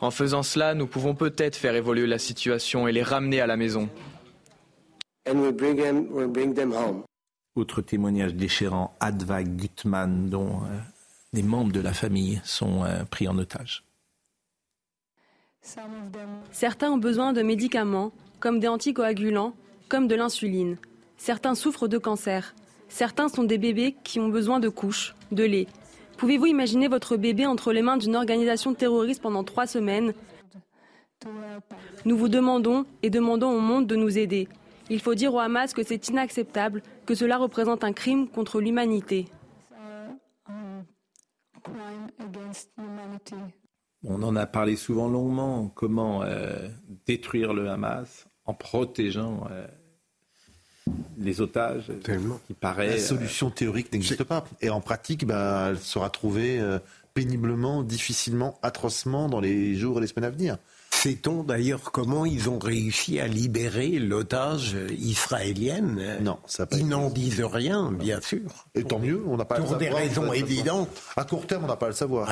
[0.00, 3.56] En faisant cela, nous pouvons peut-être faire évoluer la situation et les ramener à la
[3.56, 3.88] maison.
[7.54, 10.78] Autre témoignage déchirant, Adva Gutmann, dont euh,
[11.32, 13.84] des membres de la famille sont euh, pris en otage.
[16.52, 19.54] Certains ont besoin de médicaments, comme des anticoagulants,
[19.88, 20.76] comme de l'insuline.
[21.16, 22.54] Certains souffrent de cancer.
[22.88, 25.66] Certains sont des bébés qui ont besoin de couches, de lait,
[26.18, 30.12] Pouvez-vous imaginer votre bébé entre les mains d'une organisation terroriste pendant trois semaines?
[32.04, 34.48] Nous vous demandons et demandons au monde de nous aider.
[34.90, 39.26] Il faut dire au Hamas que c'est inacceptable, que cela représente un crime contre l'humanité.
[44.04, 46.68] On en a parlé souvent longuement, comment euh,
[47.06, 49.66] détruire le Hamas en protégeant euh,
[51.18, 51.92] les otages.
[52.46, 54.44] Qui paraît, La euh, solution théorique n'existe pas.
[54.60, 56.78] Et en pratique, bah, elle sera trouvée euh,
[57.14, 60.58] péniblement, difficilement, atrocement dans les jours et les semaines à venir.
[61.02, 66.18] Sait-on d'ailleurs comment ils ont réussi à libérer l'otage israélienne?
[66.20, 68.66] Non, ça pas Ils n'en disent rien, bien sûr.
[68.74, 70.88] Et tant mieux, on n'a pas Pour des raisons évidentes.
[71.16, 72.28] À court terme, on n'a pas à le savoir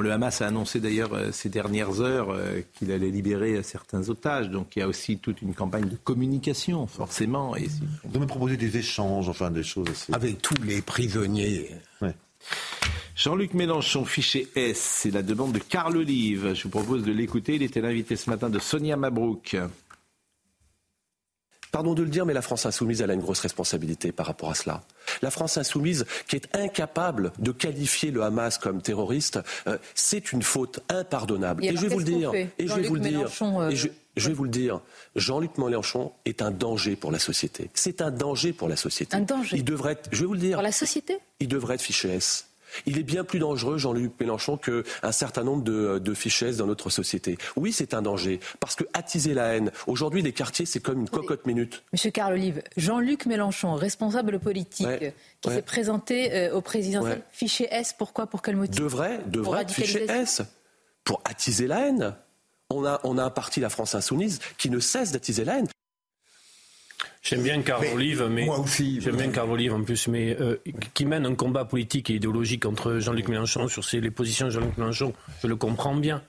[0.00, 4.50] le Hamas a annoncé d'ailleurs euh, ces dernières heures euh, qu'il allait libérer certains otages.
[4.50, 7.56] Donc il y a aussi toute une campagne de communication, forcément.
[7.56, 7.68] Et
[8.04, 10.12] On doit me proposer des échanges, enfin des choses assez...
[10.12, 11.70] Avec tous les prisonniers.
[13.16, 16.52] Jean-Luc Mélenchon, fiché S, c'est la demande de Carl Olive.
[16.54, 17.54] Je vous propose de l'écouter.
[17.54, 19.56] Il était l'invité ce matin de Sonia Mabrouk.
[21.72, 24.50] Pardon de le dire, mais la France insoumise, elle a une grosse responsabilité par rapport
[24.50, 24.82] à cela.
[25.22, 30.42] La France insoumise, qui est incapable de qualifier le Hamas comme terroriste, euh, c'est une
[30.42, 31.64] faute impardonnable.
[31.64, 32.32] Et, je vais vous le dire.
[32.34, 33.28] Et je vais vous le dire.
[34.16, 34.80] Je, vais vous le dire.
[35.14, 37.70] Jean-Luc Mélenchon est un danger pour la société.
[37.74, 39.16] C'est un danger pour la société.
[39.16, 39.56] Un danger.
[39.56, 40.56] Il devrait être, je vais vous le dire.
[40.56, 42.48] Pour la société Il devrait être fiché S.
[42.84, 46.90] Il est bien plus dangereux, Jean-Luc Mélenchon, qu'un certain nombre de, de fichesses dans notre
[46.90, 47.38] société.
[47.56, 51.08] Oui, c'est un danger, parce que attiser la haine, aujourd'hui, les quartiers, c'est comme une
[51.08, 51.84] cocotte minute.
[51.92, 54.86] Monsieur Carl Olive, Jean-Luc Mélenchon, responsable politique,
[55.40, 58.76] qui s'est présenté euh, au président, fiché S, pourquoi Pour quel motif?
[58.76, 60.42] Devrait, devrait être fiché S,
[61.04, 62.16] pour attiser la haine.
[62.70, 65.68] On a, on a un parti, la France Insoumise, qui ne cesse d'attiser la haine.
[67.22, 69.00] J'aime bien Carl Olive, mais moi aussi.
[69.00, 70.56] J'aime bien Carl Olive en plus, mais euh,
[70.94, 74.78] qui mène un combat politique et idéologique entre Jean-Luc Mélenchon sur les positions de Jean-Luc
[74.78, 75.12] Mélenchon.
[75.42, 76.22] Je le comprends bien,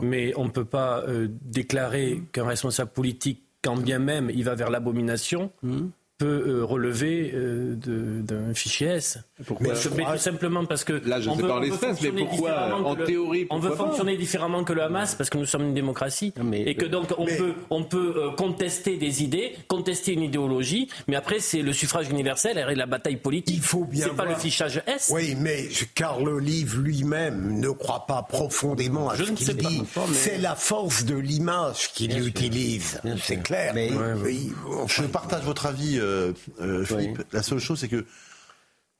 [0.00, 4.54] mais on ne peut pas euh, déclarer qu'un responsable politique, quand bien même il va
[4.54, 5.88] vers l'abomination, hmm
[6.22, 7.74] peut euh, relever euh,
[8.22, 9.18] d'un fichier S.
[9.44, 13.46] Pourquoi mais, tout simplement parce que là je sais pas l'espèce, mais pourquoi en théorie
[13.50, 16.86] on veut fonctionner différemment que le Hamas parce que nous sommes une démocratie et que
[16.86, 21.62] donc on peut on peut euh, contester des idées, contester une idéologie, mais après c'est
[21.62, 23.56] le suffrage universel et la bataille politique.
[23.56, 24.06] Il faut bien.
[24.06, 25.10] C'est pas le fichage S.
[25.12, 29.82] Oui, mais Carl Olive lui-même ne croit pas profondément à ce qu'il dit.
[30.12, 33.00] C'est la force de l'image qu'il utilise.
[33.20, 33.72] C'est clair.
[33.74, 33.90] Mais,
[34.24, 34.52] oui,
[34.86, 35.98] je partage votre avis.
[35.98, 36.11] Euh,
[36.60, 37.22] euh, Philippe.
[37.32, 38.04] La seule chose, c'est que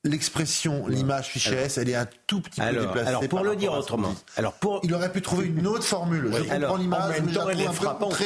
[0.04, 3.08] l'expression, l'image fichier S, elle est un tout petit peu déplacée.
[3.08, 6.30] Alors pour le dire autrement, alors pour il aurait pu trouver une autre formule.
[6.32, 8.20] Je comprends l'image, mais elle est frappante.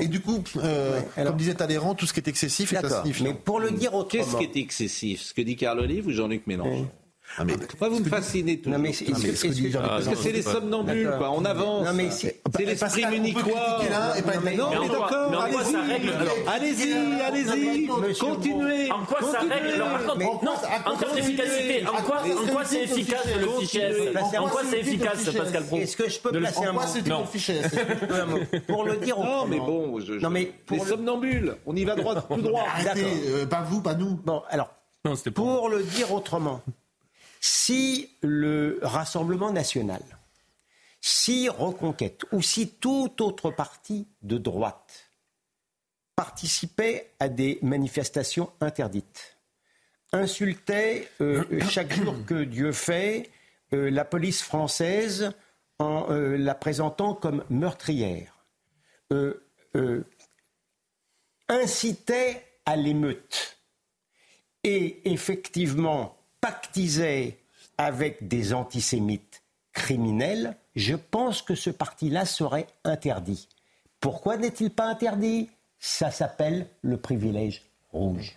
[0.00, 3.24] Et du coup, euh, comme disait Talleyrand, tout ce qui est excessif est insignifiant.
[3.24, 5.22] Mais pour le dire autrement, qu'est-ce qui est excessif?
[5.22, 6.90] Ce que dit Carl Olive ou Jean-Luc Mélenchon
[7.36, 11.30] ah, mais, Pourquoi vous me fascinez tout non, mais Parce que c'est les somnambule, quoi.
[11.30, 11.88] On avance.
[12.12, 13.80] C'est l'esprit munichois.
[14.56, 15.48] Non, mais d'accord.
[16.48, 17.86] Allez-y, allez-y.
[18.18, 18.90] Continuez.
[18.90, 19.78] En quoi ça règle
[20.18, 20.52] Non,
[20.86, 21.86] en termes d'efficacité.
[21.86, 23.90] En quoi, en quoi c'est efficace le fichier
[24.38, 27.24] En quoi c'est efficace, Pascal Pro Est-ce que je peux placer un mot Non.
[28.66, 31.56] Pour le dire Non, mais bon, les somnambules.
[31.66, 32.64] On y va droit, tout droit.
[32.74, 34.20] Arrêtez, pas vous, pas nous.
[34.24, 34.70] Bon, alors,
[35.34, 36.62] pour le dire autrement.
[37.46, 40.00] Si le Rassemblement national,
[41.02, 45.10] si Reconquête ou si tout autre parti de droite
[46.16, 49.36] participait à des manifestations interdites,
[50.12, 53.30] insultait euh, chaque jour que Dieu fait
[53.74, 55.30] euh, la police française
[55.78, 58.46] en euh, la présentant comme meurtrière,
[61.50, 63.58] incitait à l'émeute.
[64.62, 66.13] Et effectivement
[66.44, 67.38] pactisait
[67.78, 73.48] avec des antisémites criminels, je pense que ce parti-là serait interdit.
[73.98, 75.48] Pourquoi n'est-il pas interdit?
[75.78, 78.36] Ça s'appelle le privilège rouge.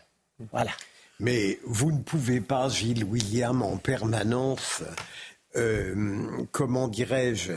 [0.53, 0.71] Voilà.
[1.19, 4.83] Mais vous ne pouvez pas, Gilles William, en permanence,
[5.57, 7.51] euh, comment dirais-je,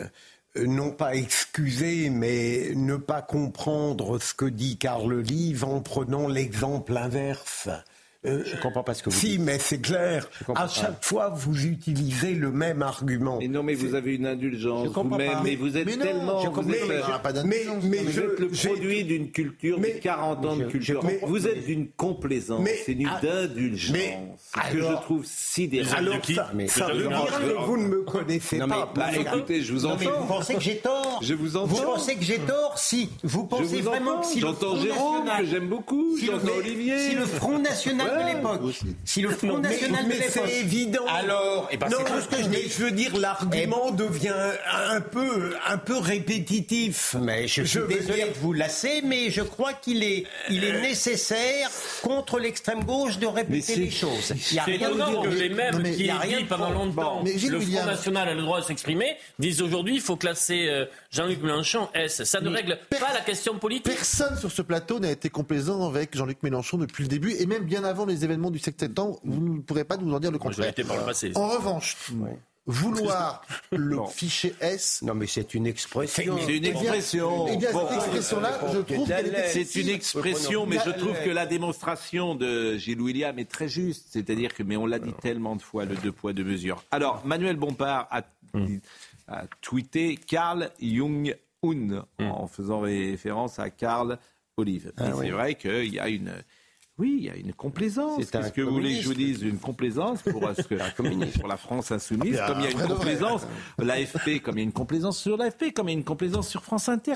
[0.57, 6.97] non pas excuser, mais ne pas comprendre ce que dit Carl Live en prenant l'exemple
[6.97, 7.69] inverse.
[8.27, 9.39] Euh, je ne comprends pas ce que vous si, dites.
[9.39, 10.29] Si, mais c'est clair.
[10.55, 13.39] À chaque fois, vous utilisez le même argument.
[13.41, 14.89] Mais non, mais vous avez une indulgence.
[14.89, 16.43] vous-même, mais vous êtes tellement.
[16.43, 20.45] Je vous mais, êtes, mais, mais, vous je, êtes le produit d'une culture de 40
[20.45, 21.03] ans de culture.
[21.23, 25.95] vous êtes d'une complaisance et d'une indulgence que je trouve sidérante.
[25.97, 28.93] Alors, ça, mais ça veut dire que vous ne me connaissez non, pas.
[28.95, 30.11] Bah, écoutez, je vous entends.
[30.21, 31.67] Vous pensez que j'ai tort Je vous entends.
[31.67, 35.69] Vous pensez que j'ai tort Si vous pensez vraiment que si J'entends Jérôme, que j'aime
[35.69, 36.19] beaucoup.
[36.23, 36.99] J'entends Olivier.
[36.99, 38.61] Si le Front National de l'époque
[39.05, 41.05] si le Front National mais, mais c'est évident.
[41.09, 44.35] Alors, eh ben, non, ce que je veux dire, l'argument devient
[44.91, 47.17] un peu, un peu répétitif.
[47.21, 51.71] Mais je suis désolé de vous lasser, mais je crois qu'il est, il est nécessaire
[52.03, 54.33] contre l'extrême gauche de répéter les choses.
[54.51, 57.61] Il y a rien de que les mêmes qui ont dit pendant longtemps mais le
[57.61, 62.25] Front National a le droit de s'exprimer disent aujourd'hui il faut classer Jean-Luc Mélenchon S.
[62.25, 63.95] Ça ne règle pas la question politique.
[63.95, 67.65] Personne sur ce plateau n'a été complaisant avec Jean-Luc Mélenchon depuis le début et même
[67.65, 70.39] bien avant les événements du 7 septembre, vous ne pourrez pas nous en dire le
[70.39, 70.75] contraire.
[70.87, 71.33] Par le passé.
[71.35, 71.97] En revanche,
[72.67, 75.03] vouloir le fichier S.
[75.03, 76.39] Non, mais c'est une expression.
[76.39, 77.47] C'est une expression.
[77.49, 81.47] Eh bien, cette expression-là, je trouve qu'elle C'est une expression, mais je trouve que la
[81.47, 84.07] démonstration de Gilles William est très juste.
[84.11, 86.85] C'est-à-dire que, mais on l'a dit tellement de fois, le deux poids, deux mesures.
[86.91, 88.23] Alors, Manuel Bompard a,
[89.29, 94.19] a tweeté Carl Jung-un en faisant référence à Carl
[94.57, 94.93] Olive.
[94.97, 96.33] Ah, c'est vrai qu'il y a une
[97.01, 98.19] oui, il y a une complaisance.
[98.31, 100.75] Qu'est-ce que vous voulez que je vous dise Une complaisance pour, ce que,
[101.39, 103.47] pour la France insoumise, ah, comme il y a une complaisance,
[103.79, 106.49] l'AFP, comme il y a une complaisance sur l'AFP, comme il y a une complaisance
[106.49, 107.15] sur France Inter.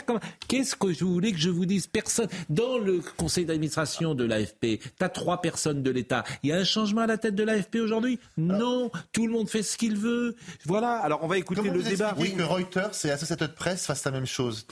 [0.49, 1.87] Qu'est-ce que je voulais que je vous dise?
[1.87, 2.29] Personne.
[2.49, 6.25] Dans le conseil d'administration de l'AFP, tu as trois personnes de l'État.
[6.42, 8.18] Il y a un changement à la tête de l'AFP aujourd'hui?
[8.38, 8.90] Non.
[9.12, 10.35] Tout le monde fait ce qu'il veut.
[10.64, 10.94] Voilà.
[10.97, 12.14] Alors on va écouter Comment le vous débat.
[12.18, 14.66] Oui, que Reuters et Associated Press fassent la même chose?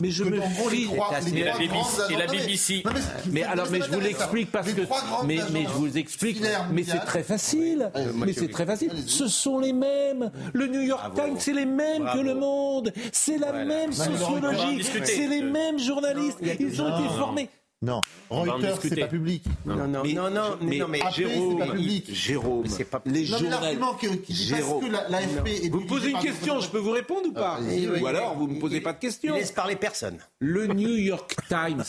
[0.00, 0.88] Mais je me fie.
[1.34, 2.02] Et la BBC.
[2.10, 2.82] Et la BBC.
[2.84, 3.00] mais,
[3.32, 4.82] mais alors, mais je vous l'explique parce que.
[5.24, 6.42] Mais, mais je vous explique.
[6.72, 7.90] Mais c'est très facile.
[8.14, 8.90] Mais c'est très facile.
[9.06, 10.30] Ce sont les mêmes.
[10.52, 12.92] Le New York Times, c'est les mêmes que le Monde.
[13.12, 14.82] C'est la même sociologie.
[15.04, 16.38] C'est les mêmes journalistes.
[16.58, 17.48] Ils ont été formés.
[17.82, 19.42] Non, Reuters, c'est pas public.
[19.64, 22.14] Non, non, mais, non, non, mais, non, mais Jérôme, pas public.
[22.14, 23.80] Jérôme, c'est pas les non, journalistes.
[24.00, 24.90] qui, qui dit Jérôme.
[24.90, 27.58] parce que l'AFP est Vous me posez une question, je peux vous répondre ou pas
[27.58, 29.34] Ou alors vous me posez pas de questions.
[29.34, 30.18] laisse parler personne.
[30.40, 31.82] Le New York Times,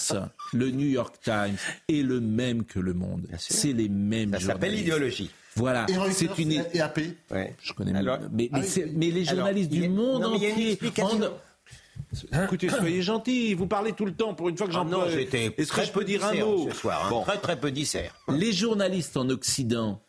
[0.54, 1.58] le New York Times
[1.90, 3.28] est le même que le Monde.
[3.38, 4.32] C'est les mêmes.
[4.32, 5.30] Ça s'appelle l'idéologie.
[5.58, 7.02] Voilà, c'est une et AP.
[7.32, 7.54] Ouais.
[7.62, 7.94] Je connais.
[7.98, 8.62] Alors, mais, mais,
[8.96, 10.80] mais, les journalistes du monde entier.
[12.44, 15.06] Écoutez, soyez gentil, vous parlez tout le temps pour une fois que j'en ah non,
[15.06, 17.10] Est-ce que je peux dire un mot ce soir hein.
[17.10, 17.24] bon.
[17.24, 18.14] Très très peu dissert.
[18.28, 20.02] Les journalistes en Occident,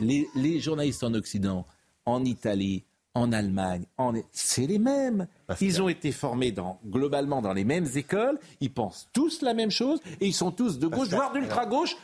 [0.00, 1.66] les, les journalistes en Occident,
[2.06, 4.12] en Italie, en Allemagne, en...
[4.32, 5.26] c'est les mêmes.
[5.60, 9.70] Ils ont été formés dans, globalement dans les mêmes écoles, ils pensent tous la même
[9.70, 11.96] chose et ils sont tous de gauche, voire d'ultra-gauche,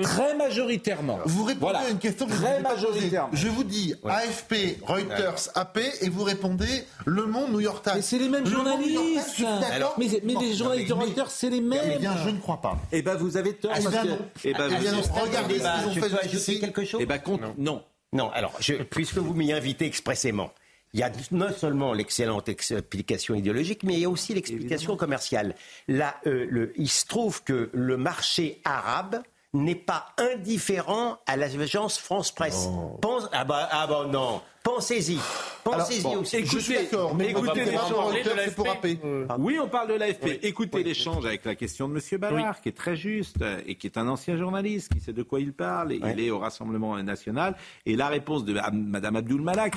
[0.00, 1.18] très majoritairement.
[1.24, 1.80] Vous répondez voilà.
[1.80, 3.30] à une question que très majoritairement.
[3.32, 7.94] Je vous dis AFP, Reuters, AP et vous répondez Le Monde, New York Times.
[7.96, 9.44] Mais c'est les mêmes journalistes.
[9.72, 11.92] Alors, mais, mais les journalistes de Reuters, c'est les mêmes.
[11.96, 12.78] Eh bien, je ne crois pas.
[12.92, 13.72] Eh ben, vous avez tort.
[13.76, 14.18] Eh bien, non.
[14.44, 15.20] Eh ben, eh bien, vous...
[15.20, 16.60] regardez ce qu'ils ont fait jusqu'ici.
[16.60, 17.40] quelque chose Eh ben, compte...
[17.58, 17.82] non.
[18.12, 20.52] Non, alors, je, puisque vous m'y invitez expressément,
[20.92, 25.54] il y a non seulement l'excellente explication idéologique, mais il y a aussi l'explication commerciale.
[25.88, 29.22] Là, euh, le, il se trouve que le marché arabe
[29.54, 32.68] n'est pas indifférent à l'agence France Presse.
[33.00, 35.18] Pense, ah, bah, ah bah non, pensez-y.
[35.62, 36.36] Pensez-y bon, aussi.
[36.36, 38.54] Écoutez, je suis d'accord, mais écoutez l'échange.
[38.56, 38.86] pour AP.
[39.04, 40.24] Euh, oui, on parle de l'AFP.
[40.24, 40.84] Oui, écoutez oui.
[40.84, 42.18] l'échange avec la question de M.
[42.18, 42.62] Ballard, oui.
[42.62, 43.36] qui est très juste
[43.66, 45.92] et qui est un ancien journaliste, qui sait de quoi il parle.
[45.92, 47.54] Et Il est au Rassemblement national.
[47.86, 49.74] Et la réponse de Mme Abdul Malak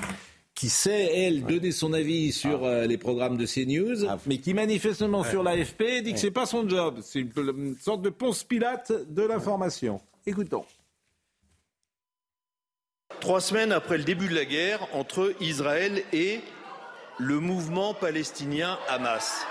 [0.56, 1.54] qui sait, elle, ouais.
[1.54, 2.68] donner son avis sur ah.
[2.68, 4.18] euh, les programmes de CNews, ah.
[4.26, 5.30] mais qui manifestement ouais.
[5.30, 6.14] sur l'AFP dit ouais.
[6.14, 7.00] que c'est pas son job.
[7.04, 10.02] C'est une, une, sorte de ponce pilate de l'information.
[10.26, 10.66] Écoutons.
[13.20, 16.40] Trois semaines après le début de la guerre entre Israël et
[17.18, 19.46] le mouvement palestinien Hamas,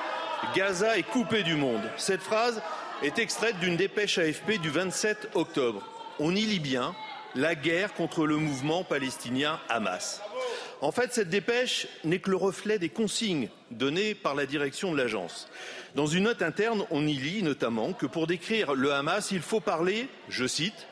[0.54, 1.82] Gaza est coupé du monde.
[1.96, 2.62] Cette phrase
[3.02, 5.82] est extraite d'une dépêche AFP du 27 octobre.
[6.18, 6.94] On y lit bien
[7.34, 10.22] la guerre contre le mouvement palestinien Hamas.
[10.84, 14.98] En fait, cette dépêche n'est que le reflet des consignes données par la direction de
[14.98, 15.48] l'agence.
[15.94, 19.60] Dans une note interne, on y lit notamment que pour décrire le Hamas, il faut
[19.60, 20.86] parler, je cite,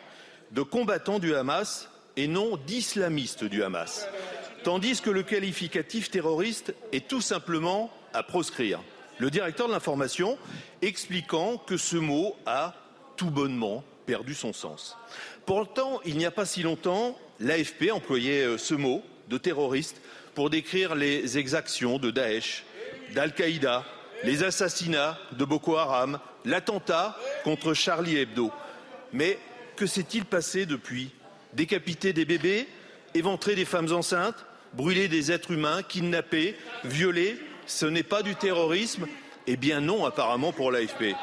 [0.50, 4.08] de combattants du Hamas et non d'islamistes du Hamas,
[4.64, 8.80] tandis que le qualificatif terroriste est tout simplement à proscrire.
[9.18, 10.38] Le directeur de l'information
[10.80, 12.74] expliquant que ce mot a
[13.18, 14.96] tout bonnement perdu son sens.
[15.44, 19.02] Pourtant, il n'y a pas si longtemps, l'AFP employait euh, ce mot
[19.32, 20.00] de terroriste
[20.34, 22.64] pour décrire les exactions de Daesh,
[23.14, 23.84] d'Al-Qaïda,
[24.24, 28.52] les assassinats de Boko Haram, l'attentat contre Charlie Hebdo.
[29.12, 29.38] Mais
[29.74, 31.10] que s'est-il passé depuis?
[31.54, 32.68] Décapiter des bébés,
[33.14, 39.06] éventrer des femmes enceintes, brûler des êtres humains, kidnapper, violer, ce n'est pas du terrorisme?
[39.46, 41.16] Eh bien non, apparemment, pour l'AFP.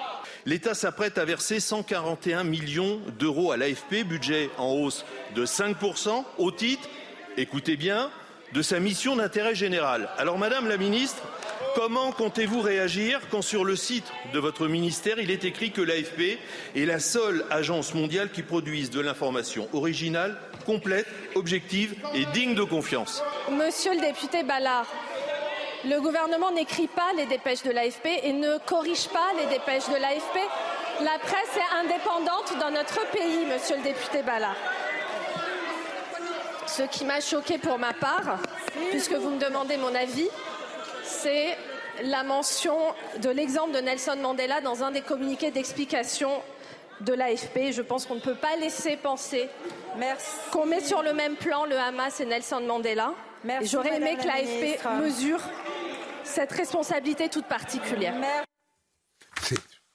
[0.45, 5.05] L'État s'apprête à verser 141 millions d'euros à l'AFP, budget en hausse
[5.35, 6.89] de 5% au titre,
[7.37, 8.09] écoutez bien,
[8.53, 10.09] de sa mission d'intérêt général.
[10.17, 11.21] Alors, Madame la Ministre,
[11.75, 16.39] comment comptez-vous réagir quand sur le site de votre ministère, il est écrit que l'AFP
[16.75, 22.63] est la seule agence mondiale qui produise de l'information originale, complète, objective et digne de
[22.63, 23.23] confiance?
[23.51, 24.87] Monsieur le député Ballard,
[25.85, 29.95] le gouvernement n'écrit pas les dépêches de l'AFP et ne corrige pas les dépêches de
[29.95, 30.39] l'AFP.
[31.01, 34.57] La presse est indépendante dans notre pays, monsieur le député Ballard.
[36.69, 38.37] Ce qui m'a choqué pour ma part,
[38.91, 40.27] puisque vous me demandez mon avis,
[41.03, 41.57] c'est
[42.03, 42.77] la mention
[43.21, 46.29] de l'exemple de Nelson Mandela dans un des communiqués d'explication
[47.01, 47.71] de l'AFP.
[47.71, 49.49] Je pense qu'on ne peut pas laisser penser
[50.51, 53.13] qu'on met sur le même plan le Hamas et Nelson Mandela.
[53.63, 55.41] J'aurais aimé que l'AFP mesure
[56.23, 58.13] cette responsabilité toute particulière.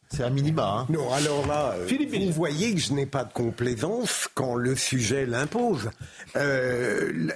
[0.08, 0.80] C'est un minima.
[0.80, 0.86] Hein.
[0.88, 4.76] Non, alors là, euh, Philippe, vous voyez que je n'ai pas de complaisance quand le
[4.76, 5.90] sujet l'impose.
[6.36, 7.30] Euh,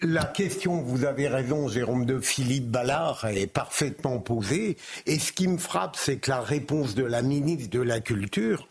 [0.00, 4.76] la question, vous avez raison, Jérôme de Philippe Ballard, est parfaitement posée.
[5.06, 8.68] Et ce qui me frappe, c'est que la réponse de la ministre de la Culture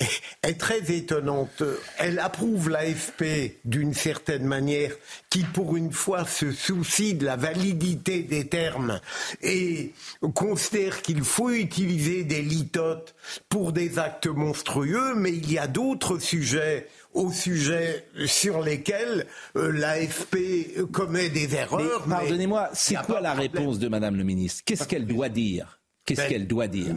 [0.42, 1.62] est très étonnante.
[1.98, 4.92] Elle approuve l'AFP d'une certaine manière,
[5.30, 9.00] qui pour une fois se soucie de la validité des termes
[9.42, 9.92] et
[10.34, 13.14] considère qu'il faut utiliser des litotes
[13.48, 19.26] pour des actes monstrueux, mais il y a d'autres sujets au sujet sur lesquels
[19.56, 22.04] euh, l'AFP commet des erreurs.
[22.08, 24.62] Pardonnez-moi, c'est quoi la réponse de Madame le ministre?
[24.64, 25.80] Qu'est-ce qu'elle doit dire?
[26.04, 26.94] Qu'est-ce ben, qu'elle doit dire?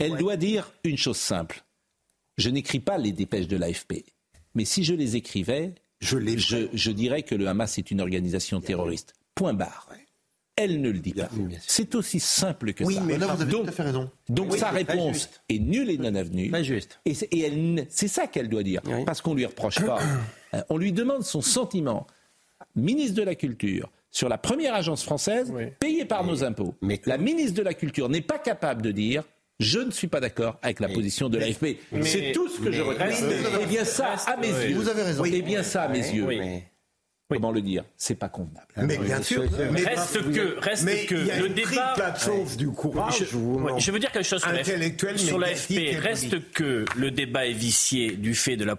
[0.00, 1.62] elle doit dire une chose simple
[2.42, 4.04] je n'écris pas les dépêches de l'AFP.
[4.54, 6.18] Mais si je les écrivais, je,
[6.72, 9.14] je, dirais que le Hamas est une organisation terroriste.
[9.34, 9.88] Point barre.
[10.56, 11.30] Elle ne le dit pas.
[11.66, 13.00] C'est aussi simple que oui, ça.
[13.00, 14.10] Mais là, vous avez donc, tout à fait raison.
[14.28, 16.50] Donc sa réponse est nulle et non avenue.
[16.50, 17.00] Pas juste.
[17.06, 18.82] Et c'est ça qu'elle doit dire.
[19.06, 20.00] Parce qu'on ne lui reproche pas.
[20.54, 22.06] Euh, on lui demande son sentiment.
[22.76, 26.74] Ministre de la Culture, sur la première agence française payée par nos impôts.
[26.82, 29.24] Mais la ministre de la Culture n'est pas capable de dire
[29.62, 31.78] je ne suis pas d'accord avec la position de l'AFP.
[32.02, 33.14] C'est tout ce que je regrette.
[33.62, 34.74] Eh bien ça, à mes yeux.
[34.74, 35.24] Vous avez raison.
[35.24, 36.26] Eh bien ça, à mes yeux.
[37.28, 37.84] Comment le dire?
[37.96, 38.66] C'est pas convenable.
[38.76, 39.44] Mais bien sûr.
[39.70, 41.94] Mais reste que, reste que le débat.
[42.58, 43.20] du courage.
[43.20, 44.42] Je, je, veux dire quelque chose
[45.16, 45.96] sur, l'AFP.
[45.98, 48.76] Reste que le débat est vicié du fait de la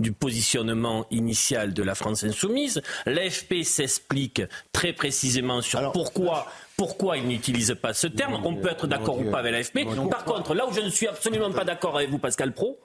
[0.00, 2.80] du positionnement initial de la France insoumise.
[3.04, 4.42] L'AFP s'explique
[4.72, 6.46] très précisément sur pourquoi
[6.76, 8.38] pourquoi il n'utilise pas ce terme.
[8.44, 9.86] On peut être d'accord ou pas avec l'AFP.
[10.10, 12.78] Par contre, là où je ne suis absolument pas d'accord avec vous, Pascal Pro,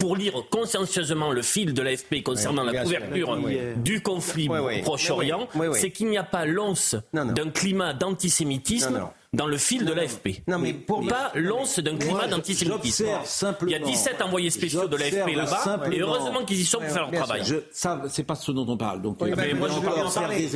[0.00, 3.38] pour lire consciencieusement le fil de l'AFP concernant la couverture
[3.76, 4.48] du conflit
[4.82, 10.42] Proche-Orient, c'est qu'il n'y a pas l'once d'un climat d'antisémitisme dans le fil de l'AFP.
[10.46, 13.06] Non, mais pour pas l'once d'un climat d'antisémitisme.
[13.62, 16.88] Il y a 17 envoyés spéciaux de l'AFP là-bas, et heureusement qu'ils y sont pour
[16.88, 17.42] faire leur travail.
[17.44, 19.02] Je, ça, c'est pas ce dont on parle.
[19.02, 20.06] Donc, euh, mais moi, je parle,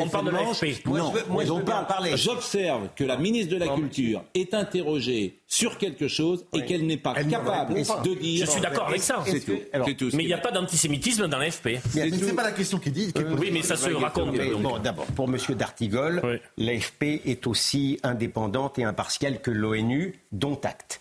[0.00, 0.86] on parle de l'AFP.
[0.86, 2.16] Non, moi, je, parle.
[2.16, 6.96] J'observe que la ministre de la Culture est interrogée sur quelque chose et qu'elle n'est
[6.96, 8.46] pas capable de dire.
[8.46, 9.22] Je suis d'accord avec ça.
[9.26, 10.08] C'est tout.
[10.14, 11.78] Mais il n'y a pas d'antisémitisme dans l'AFP.
[11.90, 13.12] C'est pas la question qui dit.
[13.38, 14.34] Oui, mais ça se raconte.
[14.82, 15.36] D'abord, pour M.
[15.56, 17.98] Dartigol, l'AFP est aussi
[18.70, 21.00] indépendante et impartiale que l'ONU, dont acte.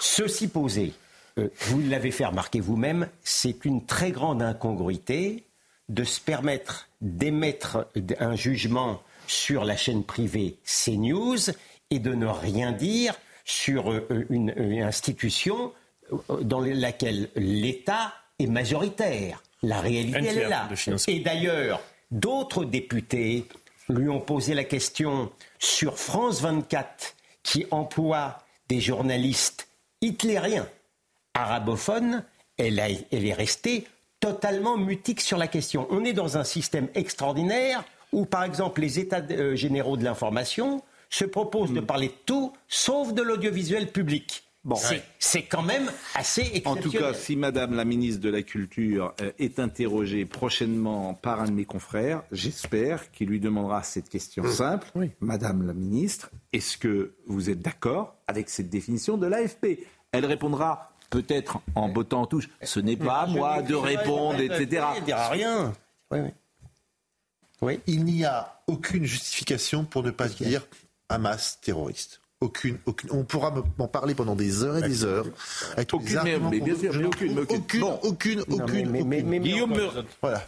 [0.00, 0.92] Ceci posé,
[1.38, 5.44] euh, vous l'avez fait remarquer vous-même, c'est une très grande incongruité
[5.88, 11.50] de se permettre d'émettre un jugement sur la chaîne privée CNews
[11.90, 13.14] et de ne rien dire
[13.44, 14.52] sur euh, une,
[14.82, 15.72] institution
[16.12, 19.42] euh, dans laquelle l'État est majoritaire.
[19.62, 20.68] La réalité, elle est là.
[21.08, 23.46] Et d'ailleurs, d'autres députés
[23.90, 28.38] lui ont posé la question sur France 24, qui emploie
[28.68, 29.68] des journalistes
[30.00, 30.68] hitlériens
[31.34, 32.24] arabophone,
[32.56, 33.86] elle, elle est restée
[34.20, 35.86] totalement mutique sur la question.
[35.90, 40.82] On est dans un système extraordinaire où, par exemple, les États euh, généraux de l'information
[41.08, 41.86] se proposent de hmm.
[41.86, 44.44] parler de tout, sauf de l'audiovisuel public.
[44.62, 44.76] Bon,
[45.18, 46.78] c'est quand même assez exceptionnel.
[46.78, 51.40] En tout cas, si Madame la ministre de la Culture euh, est interrogée prochainement par
[51.40, 54.86] un de mes confrères, j'espère qu'il lui demandera cette question simple.
[55.20, 59.86] Madame la ministre, est-ce que vous êtes d'accord avec cette définition de l'AFP?
[60.12, 62.50] Elle répondra peut-être en bottant en touche.
[62.62, 64.84] Ce n'est pas à moi de répondre, etc.
[64.98, 65.72] Il dira rien.
[66.10, 66.18] Oui,
[67.62, 67.80] oui.
[67.86, 70.66] Il n'y a aucune justification pour ne pas dire
[71.08, 72.19] Hamas terroriste.
[72.42, 73.10] Aucune, aucune.
[73.12, 75.26] On pourra m'en parler pendant des heures et des heures.
[75.92, 76.20] aucune,
[76.50, 79.74] mais, bien sûr, aucune, aucune, aucune, aucune, mais, Guillaume,
[80.22, 80.46] voilà.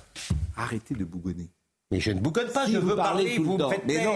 [0.57, 1.51] Arrêtez de bougonner.
[1.91, 4.15] Mais je ne bougonne pas, je veux parler, vous me faites Mais non,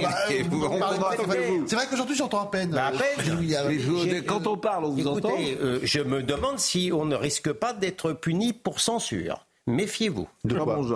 [1.66, 2.70] c'est vrai qu'aujourd'hui j'entends à peine.
[2.70, 4.24] Bah, à peine.
[4.24, 5.35] quand on parle, on vous entend.
[5.39, 9.47] Euh, je me demande si on ne risque pas d'être puni pour censure.
[9.67, 10.29] Méfiez-vous.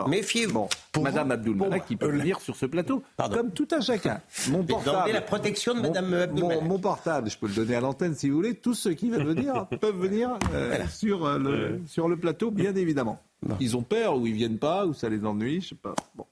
[0.09, 0.69] Méfiez-vous.
[1.01, 1.57] Madame Abdul
[1.89, 3.03] qui peut venir sur ce plateau,
[3.33, 4.21] comme tout un chacun.
[4.49, 5.13] Mon portable.
[5.13, 8.37] la protection de Madame Abdul mon, portable, je peux le donner à l'antenne si vous
[8.37, 8.55] voulez.
[8.55, 12.75] Tous ceux qui veulent venir peuvent venir euh, sur, euh, le, sur le plateau, bien
[12.75, 13.21] évidemment.
[13.59, 15.95] Ils ont peur ou ils viennent pas ou ça les ennuie, je sais pas.
[16.15, 16.27] Bon.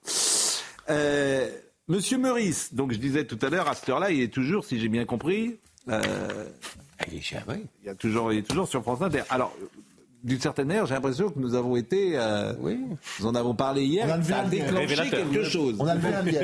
[0.90, 1.48] Euh,
[1.88, 4.78] Monsieur Meurice, donc je disais tout à l'heure, à cette heure-là, il est toujours, si
[4.78, 5.58] j'ai bien compris,
[5.88, 6.44] euh,
[7.10, 9.22] il, est, toujours, il est toujours sur France Inter.
[9.30, 9.56] Alors,
[10.24, 12.12] d'une certaine manière, j'ai l'impression que nous avons été.
[12.14, 12.80] Euh, oui.
[13.20, 14.06] Nous en avons parlé hier.
[14.24, 15.76] ça a déclenché quelque chose.
[15.78, 15.96] On a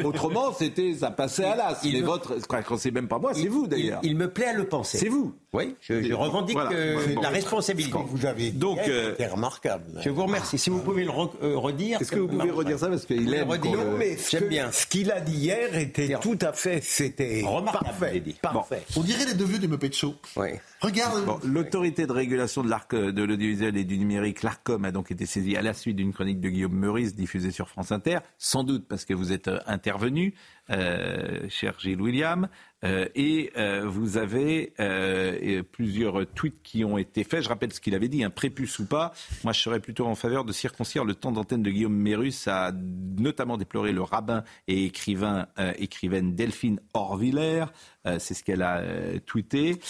[0.05, 1.81] Autrement, c'était, ça passait à l'as.
[1.85, 4.01] Les vôtres, quand c'est même pas moi, c'est vous d'ailleurs.
[4.03, 4.99] Il, me plaît à le penser.
[4.99, 5.35] C'est vous.
[5.55, 7.97] Oui, je, revendique euh, la responsabilité.
[8.09, 10.01] vous avez donc euh, remarquable.
[10.05, 10.59] Je vous remercie.
[10.59, 12.01] Si vous pouvez le euh, redire.
[12.01, 13.47] Est-ce que vous pouvez redire ça parce qu'il aime.
[13.47, 14.73] Non, mais j'aime bien.
[14.73, 18.23] Ce qu'il a dit hier était tout à fait, c'était parfait.
[18.43, 18.83] Parfait.
[18.97, 20.17] On dirait les deux vieux du Muppet Show.
[20.37, 20.49] Oui.
[20.81, 21.25] Regarde.
[21.45, 25.57] L'autorité de régulation de l'arc de l'audiovisuel et du numérique, l'ARCOM, a donc été saisie
[25.57, 29.05] à la suite d'une chronique de Guillaume Meurice diffusée sur France Inter, sans doute parce
[29.05, 30.35] que vous êtes intervenu,
[30.71, 32.49] euh, cher Gilles William,
[32.85, 37.43] euh, et euh, vous avez euh, plusieurs tweets qui ont été faits.
[37.43, 39.12] Je rappelle ce qu'il avait dit, un prépuce ou pas.
[39.43, 42.72] Moi, je serais plutôt en faveur de circoncire le temps d'antenne de Guillaume Mérus, a
[42.72, 45.47] notamment déploré le rabbin et écrivain,
[45.78, 47.66] écrivaine Delphine Orviller.
[48.18, 48.82] C'est ce qu'elle a
[49.24, 49.80] tweeté.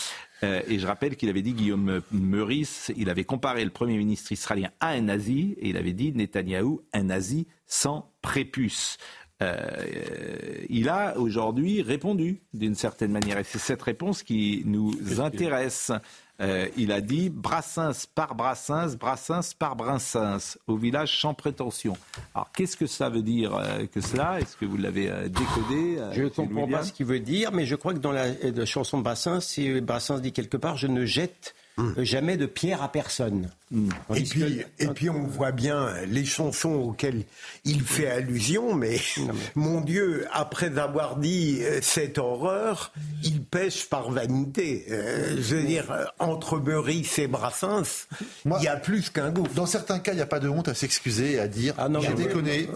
[0.42, 4.70] et je rappelle qu'il avait dit, Guillaume Meurice, il avait comparé le Premier ministre israélien
[4.80, 8.98] à un nazi, et il avait dit Netanyahou, un nazi sans prépuce.
[9.42, 13.38] Euh, il a aujourd'hui répondu d'une certaine manière.
[13.38, 15.92] Et c'est cette réponse qui nous intéresse.
[16.40, 21.96] Euh, il a dit Brassens par Brassens, Brassens par Brassens, au village sans prétention.
[22.34, 24.40] Alors qu'est-ce que ça veut dire euh, que cela?
[24.40, 27.76] Est-ce que vous l'avez décodé Je ne comprends pas ce qu'il veut dire, mais je
[27.76, 28.26] crois que dans la,
[28.64, 29.40] chanson de Brassens,
[29.82, 31.94] Brassens dit quelque part Je ne jette hum.
[31.98, 33.50] jamais de pierre à personne.
[33.74, 33.88] Mm.
[34.14, 37.24] Et, puis, et puis on voit bien les chansons auxquelles
[37.64, 38.98] il fait allusion, mais,
[39.54, 44.86] mon Dieu, après avoir dit euh, cette horreur, il pêche par vanité.
[44.90, 48.06] Euh, je veux dire, euh, entre Meurice et Brassens,
[48.44, 49.48] il y a plus qu'un goût.
[49.54, 51.88] Dans certains cas, il n'y a pas de honte à s'excuser et à dire ah
[52.00, 52.68] j'ai déconné,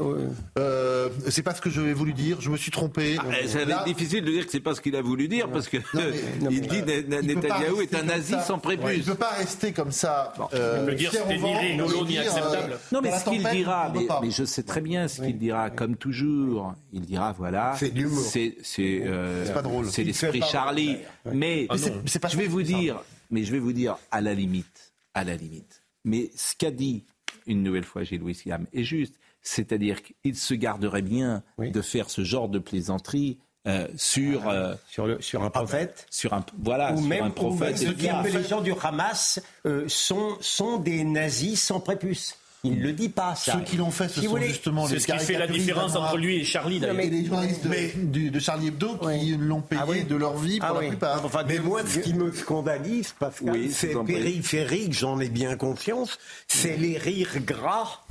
[1.28, 3.18] c'est pas ce que j'avais voulu dire, je me suis trompé.
[3.20, 5.76] Ah, c'est difficile de dire que c'est pas ce qu'il a voulu dire, parce que
[6.50, 8.58] il dit Netanyahou est un nazi sans
[8.88, 9.06] prépuce.
[9.06, 12.72] il ne peut pas rester comme ça le dire c'était ni inacceptable.
[12.72, 15.96] Euh, non, mais ce qu'il dira, mais, je sais très bien ce qu'il dira, comme
[15.96, 16.74] toujours.
[16.92, 18.20] Il dira voilà, c'est l'humour.
[18.20, 19.44] C'est euh,
[19.90, 20.98] c'est l'esprit Charlie.
[21.32, 25.24] Mais ah je vais vous dire, mais je vais vous dire à la limite, à
[25.24, 25.82] la limite.
[26.04, 27.04] Mais ce qu'a dit
[27.46, 32.22] une nouvelle fois Gilles William est juste, c'est-à-dire qu'il se garderait bien de faire ce
[32.22, 36.06] genre de plaisanterie euh, sur, euh, sur, le, sur un prophète.
[36.10, 37.78] sur un voilà ou sur même, un prophète.
[37.82, 42.36] ou même les gens du Hamas euh, sont, sont des nazis sans prépuce
[42.68, 43.52] il ne le dit pas, ça.
[43.52, 46.40] Ceux qui l'ont fait, ce sont justement les ce qui fait la différence entre lui
[46.40, 46.96] et Charlie, d'ailleurs.
[46.96, 50.68] Mais les journalistes de, de, Charlie Hebdo qui l'ont payé ah de leur vie pour
[50.68, 51.24] ah la plupart.
[51.24, 56.18] Enfin, mais moi, ce qui me scandalise, Pascal, oui, c'est périphérique, j'en ai bien confiance,
[56.46, 58.02] c'est les rires gras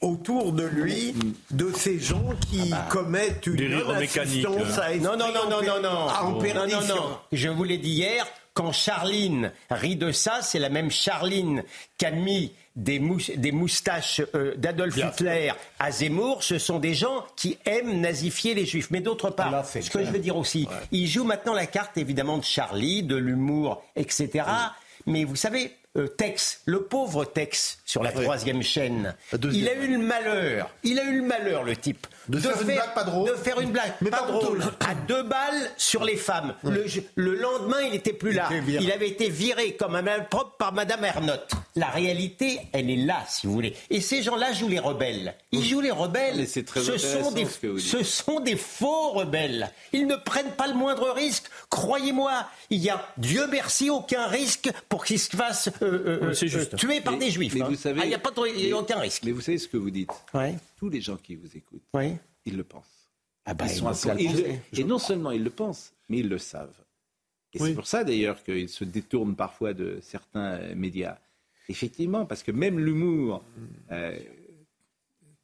[0.00, 1.56] autour de lui, mm.
[1.56, 2.88] de ces gens qui ah bah.
[2.90, 6.40] commettent une des assistance à Non, non, non, non, non, non.
[6.40, 7.18] non, non, non.
[7.32, 11.64] Je vous l'ai dit hier, quand Charline rit de ça, c'est la même Charline
[11.98, 17.58] qui a mis des, moustaches euh, d'Adolf Hitler à Zemmour, ce sont des gens qui
[17.64, 18.90] aiment nazifier les juifs.
[18.90, 22.38] Mais d'autre part, ce que je veux dire aussi, ils jouent maintenant la carte évidemment
[22.38, 24.44] de Charlie, de l'humour, etc.
[25.06, 29.14] Mais vous savez, euh, Tex, le pauvre Tex sur la troisième chaîne,
[29.52, 32.66] il a eu le malheur, il a eu le malheur, le type, de, faire, une
[32.66, 36.16] blague pas drôle, de faire une blague mais pas, drôle, à deux balles sur les
[36.16, 36.54] femmes.
[37.16, 38.48] Le, lendemain, il n'était plus là.
[38.66, 41.52] Il avait été viré comme un propre par Madame Ernotte.
[41.74, 43.74] La réalité, elle est là, si vous voulez.
[43.90, 45.34] Et ces gens-là jouent les rebelles.
[45.52, 46.46] Ils jouent les rebelles.
[46.46, 46.60] ce,
[46.98, 47.46] sont des,
[47.78, 49.70] ce sont des faux rebelles.
[49.92, 51.44] Ils ne prennent pas le moindre risque.
[51.70, 56.76] Croyez-moi, il y a, Dieu merci, aucun risque pour qu'ils se fassent euh, euh, euh,
[56.76, 57.54] tuer par des juifs.
[57.54, 57.66] Mais hein.
[57.68, 59.22] vous savez, ah, il n'y a pas de, aucun risque.
[59.24, 60.10] Mais vous savez ce que vous dites
[60.82, 61.86] Tous les gens qui vous écoutent,
[62.44, 63.08] ils le pensent.
[63.44, 63.66] Ah bah,
[64.72, 66.74] et non seulement ils le pensent, mais ils le savent.
[67.52, 71.18] Et c'est pour ça d'ailleurs qu'ils se détournent parfois de certains médias.
[71.68, 73.44] Effectivement, parce que même l'humour,
[73.92, 74.18] euh,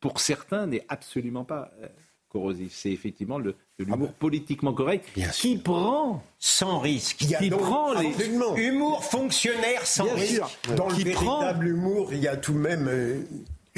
[0.01, 1.87] pour certains, n'est absolument pas euh,
[2.29, 2.73] corrosif.
[2.75, 7.19] C'est effectivement le, l'humour politiquement correct qui prend sans risque.
[7.19, 8.13] qui prend les
[8.57, 10.43] humour fonctionnaire sans risque.
[10.77, 13.23] Dans le véritable humour, il y a tout de même euh,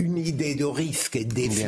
[0.01, 1.65] une idée de risque et de défi.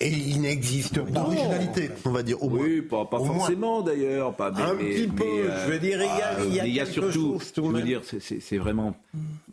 [0.00, 1.20] Et il n'existe pas.
[1.20, 2.62] D'originalité, on va dire, au moins.
[2.62, 4.34] Oui, pas, forcément d'ailleurs.
[4.34, 6.74] Pas, un petit peu, je veux dire, il y a, ah, il y a, il
[6.74, 8.94] y a surtout, je veux dire, c'est vraiment...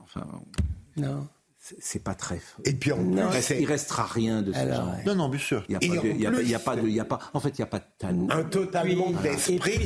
[0.01, 0.25] Enfin,
[0.97, 1.27] non
[1.59, 2.41] c'est pas très.
[2.63, 4.93] Et puis en il, reste, restera rien de ce genre.
[5.05, 5.63] Non, non, bien sûr.
[5.67, 7.67] Il n'y a, a, pas de, il y a pas, en fait, il n'y a
[7.67, 8.27] pas de talent.
[8.29, 9.85] Un totalement d'esprit.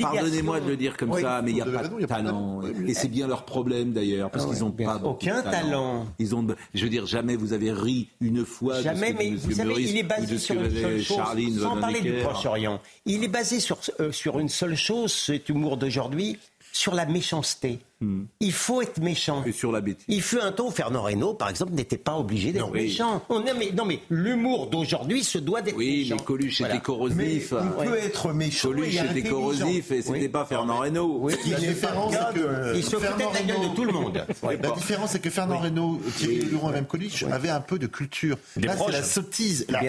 [0.00, 2.60] Pardonnez-moi de le dire comme ça, mais il n'y a pas de talent.
[2.86, 6.06] Et c'est bien leur problème d'ailleurs, parce qu'ils n'ont pas aucun talent.
[6.18, 8.82] Ils ont, je veux dire, jamais vous avez ri une fois.
[8.82, 11.60] Jamais, mais vous savez, il est basé sur une seule chose.
[11.60, 15.76] Sans parler du Proche-Orient, il est basé sur euh, sur une seule chose, cet humour
[15.76, 16.38] d'aujourd'hui,
[16.72, 17.80] sur la méchanceté.
[18.02, 18.24] Hmm.
[18.40, 19.44] Il faut être méchant.
[19.46, 20.04] Et sur la bêtise.
[20.08, 23.22] Il fut un temps où Fernand Reynaud, par exemple, n'était pas obligé d'être méchant.
[23.28, 26.14] On mais, non, mais l'humour d'aujourd'hui se doit d'être méchant.
[26.14, 27.54] Oui, mais Coluche était corrosif.
[27.62, 28.68] il peut être méchant.
[28.68, 31.18] Coluche était corrosif et c'était pas Fernand Reynaud.
[31.20, 34.26] Oui, la différence, c'est que il se foutait de la gueule de tout le monde.
[34.42, 37.86] La différence, c'est que Fernand Reynaud, Thierry Leroux et même Coluche avaient un peu de
[37.86, 38.36] culture.
[38.56, 39.66] Là, c'est la sottise.
[39.68, 39.80] Là,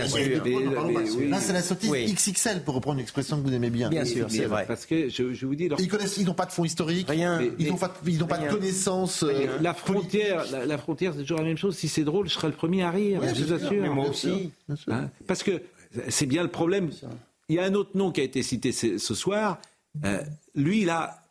[1.40, 3.90] c'est la sottise XXL, pour reprendre une expression que vous aimez bien.
[3.90, 4.66] Bien sûr, c'est vrai.
[4.68, 5.70] Parce que je vous dis.
[5.80, 7.08] Ils ils n'ont pas de fonds historiques.
[7.10, 7.42] Rien.
[8.06, 11.76] Ils n'ont pas de connaissances euh, la frontière, la, frontière, c'est toujours la même chose.
[11.78, 13.94] Si c'est drôle, je serai le premier à rire, je vous assure.
[13.94, 14.52] moi aussi.
[14.88, 15.62] Hein, parce que
[16.10, 16.90] c'est bien le problème.
[17.50, 19.60] Il y a un autre nom qui a été cité ce, soir.
[20.06, 20.22] Euh,
[20.56, 21.24] lui, là,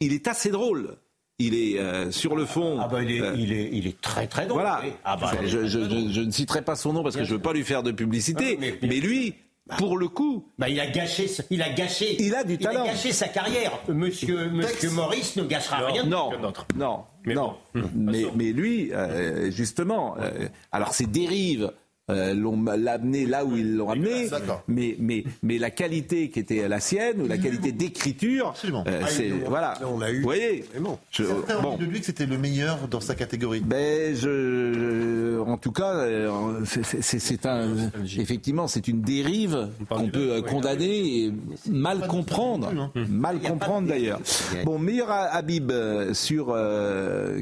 [0.00, 0.96] il est assez drôle.
[1.38, 2.78] Il est euh, sur le fond.
[2.80, 4.60] Ah bah il, est, il, est, très très drôle.
[4.60, 4.82] Voilà.
[5.04, 7.52] Ah bah, je, je, ne citerai pas son nom parce que je ne veux pas
[7.52, 8.56] lui faire de publicité.
[8.60, 9.34] mais, mais, lui.
[9.78, 10.48] Pour le coup.
[10.58, 12.16] Bah, il a gâché, il a gâché.
[12.20, 12.84] Il a du talent.
[12.84, 13.78] Il a gâché sa carrière.
[13.88, 16.04] Monsieur, Monsieur Maurice ne gâchera rien.
[16.04, 16.30] Non,
[16.76, 17.56] non, non.
[17.94, 21.72] Mais, mais, lui, euh, justement, euh, alors ces dérives
[22.12, 24.28] euh, l'ont amené là où ils l'ont amené,
[24.68, 29.30] mais, mais, mais la qualité qui était la sienne ou la qualité d'écriture, euh, c'est
[29.32, 29.74] ah, voilà.
[29.84, 30.18] On l'a eu.
[30.18, 30.98] Vous voyez, bon.
[31.10, 31.24] Je,
[31.62, 31.76] bon.
[31.76, 33.60] de lui que c'était le meilleur dans sa catégorie.
[33.60, 37.68] Ben, je, en tout cas, euh, c'est un,
[38.04, 41.32] effectivement, c'est une dérive qu'on peut condamner et
[41.68, 44.20] mal comprendre, mal comprendre d'ailleurs.
[44.64, 45.72] Bon, meilleur Habib
[46.12, 46.46] sur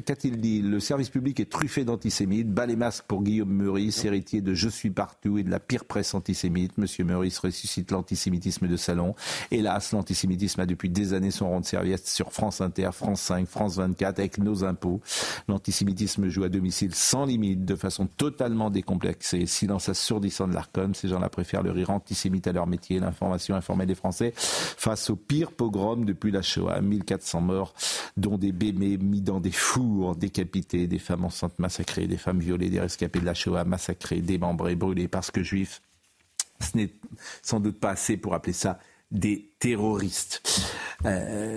[0.06, 0.62] qu'a-t-il dit?
[0.62, 2.50] Le service public est truffé d'antisémites.
[2.50, 5.86] Bas les masques pour Guillaume Meurice, héritier de je suis partout et de la pire
[5.86, 6.76] presse antisémite.
[6.76, 9.14] Monsieur Meurice ressuscite l'antisémitisme de salon.
[9.50, 13.48] Hélas, l'antisémitisme a depuis des années son rond de serviette sur France Inter, France 5,
[13.48, 15.00] France 24 avec nos impôts.
[15.48, 19.46] L'antisémitisme joue à domicile sans limite, de façon totalement décomplexée.
[19.46, 23.88] Silence assourdissant de l'ARCOM, ces gens-là préfèrent le rire antisémite à leur métier, l'information informelle
[23.88, 26.82] des Français face au pire pogrom depuis la Shoah.
[26.82, 27.74] 1400 morts,
[28.18, 32.68] dont des bébés mis dans des fours, décapités, des femmes enceintes massacrées, des femmes violées,
[32.68, 35.82] des rescapés de la Shoah massacrés, des démembrés, brûlés parce que juifs.
[36.60, 36.90] Ce n'est
[37.42, 38.78] sans doute pas assez pour appeler ça
[39.10, 40.42] des terroristes.
[41.04, 41.56] Euh,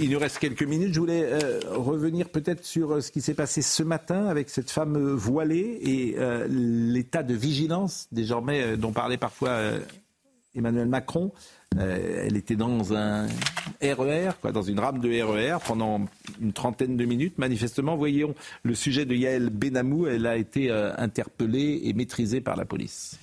[0.00, 0.92] il nous reste quelques minutes.
[0.92, 4.70] Je voulais euh, revenir peut-être sur euh, ce qui s'est passé ce matin avec cette
[4.70, 6.16] femme voilée et
[6.48, 9.60] l'état de vigilance désormais dont parlait parfois
[10.54, 11.32] Emmanuel Macron.
[11.76, 13.26] elle était dans un
[13.82, 16.06] RER, e quoi, dans une rame de RER e pendant
[16.40, 17.38] une trentaine de minutes.
[17.38, 20.06] Manifestement, voyons le sujet de Yael Benamou.
[20.06, 23.18] Elle a été interpellée et maîtrisée par la police.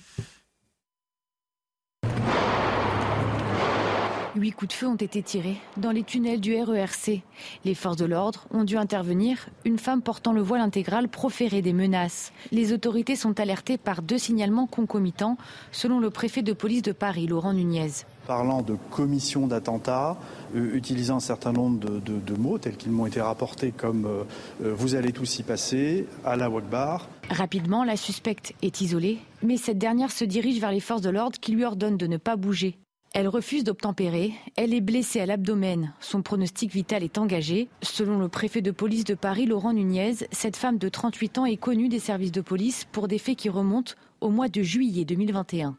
[4.36, 7.22] Huit coups de feu ont été tirés dans les tunnels du RERC.
[7.64, 9.48] Les forces de l'ordre ont dû intervenir.
[9.64, 12.34] Une femme portant le voile intégral proférait des menaces.
[12.52, 15.38] Les autorités sont alertées par deux signalements concomitants,
[15.72, 17.90] selon le préfet de police de Paris, Laurent Nunez.
[18.26, 20.18] Parlant de commission d'attentat,
[20.54, 24.24] euh, utilisant un certain nombre de, mots tels qu'ils m'ont été rapportés comme euh,
[24.62, 27.08] euh, vous allez tous y passer, à la Wakbar.
[27.30, 31.38] Rapidement, la suspecte est isolée, mais cette dernière se dirige vers les forces de l'ordre
[31.40, 32.76] qui lui ordonnent de ne pas bouger.
[33.18, 34.34] Elle refuse d'obtempérer.
[34.56, 35.94] Elle est blessée à l'abdomen.
[36.00, 37.70] Son pronostic vital est engagé.
[37.80, 41.56] Selon le préfet de police de Paris, Laurent Nunez, cette femme de 38 ans est
[41.56, 45.78] connue des services de police pour des faits qui remontent au mois de juillet 2021.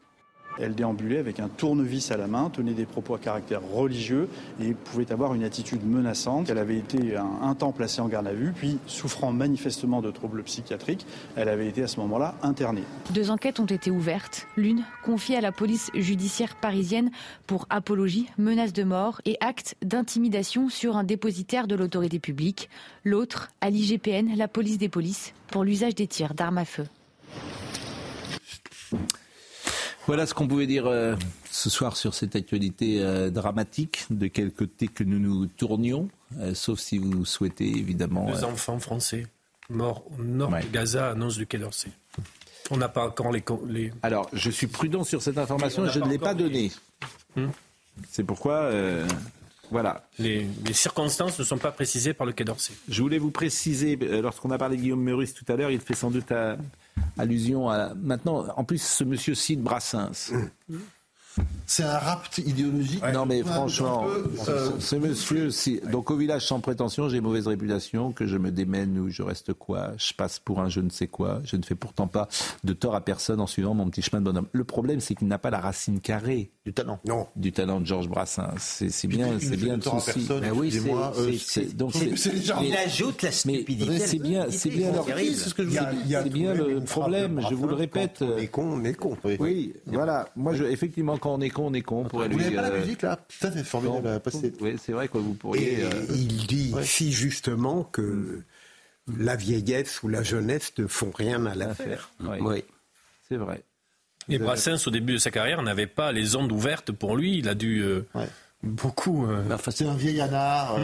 [0.60, 4.28] Elle déambulait avec un tournevis à la main, tenait des propos à caractère religieux
[4.60, 6.50] et pouvait avoir une attitude menaçante.
[6.50, 10.42] Elle avait été un, temps placée en garde à vue, puis souffrant manifestement de troubles
[10.42, 11.06] psychiatriques,
[11.36, 12.82] elle avait été à ce moment-là internée.
[13.10, 17.10] Deux enquêtes ont été ouvertes, l'une confiée à la police judiciaire parisienne
[17.46, 22.68] pour apologie, menace de mort et acte d'intimidation sur un dépositaire de l'autorité publique,
[23.04, 26.84] l'autre à l'IGPN, la police des polices, pour l'usage des tirs d'armes à feu.
[30.08, 31.14] Voilà ce qu'on pouvait dire euh,
[31.50, 36.54] ce soir sur cette actualité euh, dramatique, de quel côté que nous nous tournions, euh,
[36.54, 38.24] sauf si vous souhaitez évidemment.
[38.32, 39.26] Deux enfants français
[39.68, 41.90] morts au nord de Gaza, annonce du Quai d'Orsay.
[42.70, 46.00] On n'a pas encore les, les, Alors, je suis prudent sur cette information et je
[46.00, 46.72] ne l'ai pas donnée.
[47.36, 47.48] Hmm?
[48.08, 48.70] C'est pourquoi.
[49.70, 50.08] Voilà.
[50.18, 52.72] Les, les, circonstances ne sont pas précisées par le Quai d'Orsay.
[52.88, 55.92] Je voulais vous préciser, lorsqu'on a parlé de Guillaume Meurice tout à l'heure, il fait
[55.92, 56.56] sans doute à,
[57.16, 57.94] allusion à.
[57.94, 60.32] Maintenant, en plus, ce monsieur cite Brassens.
[61.66, 63.02] C'est un rapt idéologique.
[63.12, 64.06] Non, mais franchement,
[64.48, 65.50] euh, ce monsieur,
[65.90, 69.52] donc au village sans prétention, j'ai mauvaise réputation, que je me démène ou je reste
[69.52, 72.28] quoi, je passe pour un je ne sais quoi, je ne fais pourtant pas
[72.64, 74.48] de tort à personne en suivant mon petit chemin de bonhomme.
[74.52, 77.00] Le problème, c'est qu'il n'a pas la racine carrée du talent.
[77.06, 77.26] Non.
[77.36, 78.54] Du talent de Georges Brassens.
[78.58, 80.26] C'est bien, c'est bien le souci.
[80.40, 80.70] Mais oui,
[81.38, 83.98] c'est donc il ajoute la stupidité.
[83.98, 84.94] C'est bien, c'est bien.
[85.02, 87.42] C'est bien le problème.
[87.48, 88.22] Je vous le répète.
[88.22, 89.16] On est con, on est con.
[89.38, 90.28] Oui, voilà.
[90.34, 90.64] Moi, je,
[91.28, 92.02] quand on est con, on est con.
[92.10, 93.18] Vous n'avez pas la euh, musique là?
[93.28, 94.52] Ça c'est formidable à passer.
[94.60, 95.84] Oui, c'est vrai que vous pourriez.
[95.84, 98.42] Euh, il dit si justement que
[99.18, 102.10] la vieillesse ou la jeunesse ne font rien à l'affaire.
[102.40, 102.64] Oui,
[103.28, 103.62] c'est vrai.
[104.30, 107.38] Et Brassens, au début de sa carrière, n'avait pas les ondes ouvertes pour lui.
[107.38, 108.06] Il a dû euh,
[108.62, 109.26] beaucoup.
[109.50, 110.78] Enfin, c'est un vieil anard.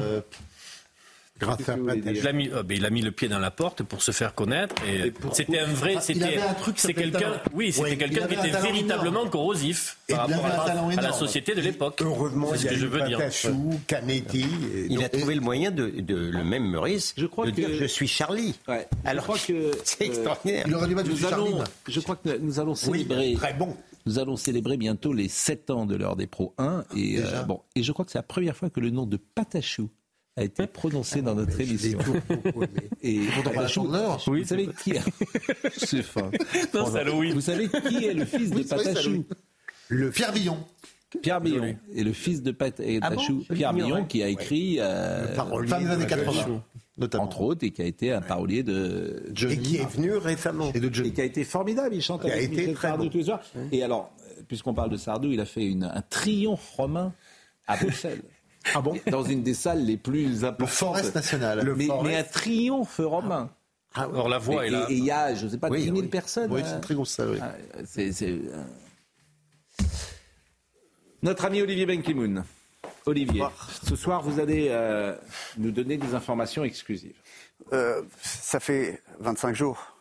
[1.41, 4.37] Il a, mis, oh, il a mis le pied dans la porte pour se faire
[4.37, 4.77] connaître.
[4.87, 5.97] Et c'était un vrai.
[6.01, 6.39] C'était
[6.77, 7.41] c'est quelqu'un.
[7.53, 12.01] Oui, c'était quelqu'un qui était véritablement corrosif par rapport à, la société de l'époque.
[12.03, 13.19] Heureusement, c'est ce que je veux dire.
[13.89, 14.47] Canetti.
[14.89, 18.07] Il a trouvé le moyen de, le même Maurice je crois de dire je suis
[18.09, 18.55] Charlie.
[19.05, 20.65] Alors que c'est extraordinaire.
[20.69, 23.35] Il aurait dû mettre nous allons, Je crois que nous allons célébrer.
[23.35, 23.77] très bon.
[24.07, 27.63] Nous allons célébrer bientôt les 7 ans de l'heure des pros 1 et euh, bon
[27.75, 29.89] et je crois que c'est la première fois que le nom de Patachou
[30.37, 31.99] a été prononcé dans notre émission.
[33.03, 33.21] Et
[34.27, 34.95] oui, vous savez qui
[35.77, 36.31] C'est fin.
[36.73, 39.25] Vous savez qui est le fils de Patachou
[39.89, 40.59] Le Pierre Billon.
[41.23, 43.45] Pierre Billon est le fils de Patachou.
[43.49, 45.35] Ah Pierre Billon qui a écrit euh,
[45.67, 46.63] fin des années 80.
[46.97, 47.25] Notamment.
[47.25, 49.55] Entre autres, et qui a été un parolier de Johnny.
[49.55, 50.71] Et qui est venu récemment.
[50.75, 51.09] Et, de Johnny.
[51.09, 51.93] et qui a été formidable.
[51.93, 53.43] Il chante avec Michel Sardou tous les soirs.
[53.73, 54.13] Et alors,
[54.47, 57.13] puisqu'on parle de Sardou, il a fait une, un triomphe romain
[57.67, 58.23] à Bruxelles.
[58.73, 60.61] Ah bon Dans une des salles les plus importantes.
[60.61, 61.65] Le Forest National.
[61.65, 63.51] Le mais, mais, un triomphe romain.
[63.95, 64.87] Ah, Alors la voix et, est là.
[64.89, 66.09] Et il y a, je ne sais pas, oui, 10 000 oui.
[66.09, 66.53] personnes.
[66.53, 67.31] Oui, c'est une très grosse salle.
[67.33, 67.39] Oui.
[67.43, 67.53] Ah,
[67.85, 68.41] c'est...
[71.23, 72.45] Notre ami Olivier Benkemoun.
[73.07, 73.45] Olivier,
[73.83, 75.15] ce soir, vous allez euh,
[75.59, 77.17] nous donner des informations exclusives.
[77.73, 79.94] Euh, ça fait 25 jours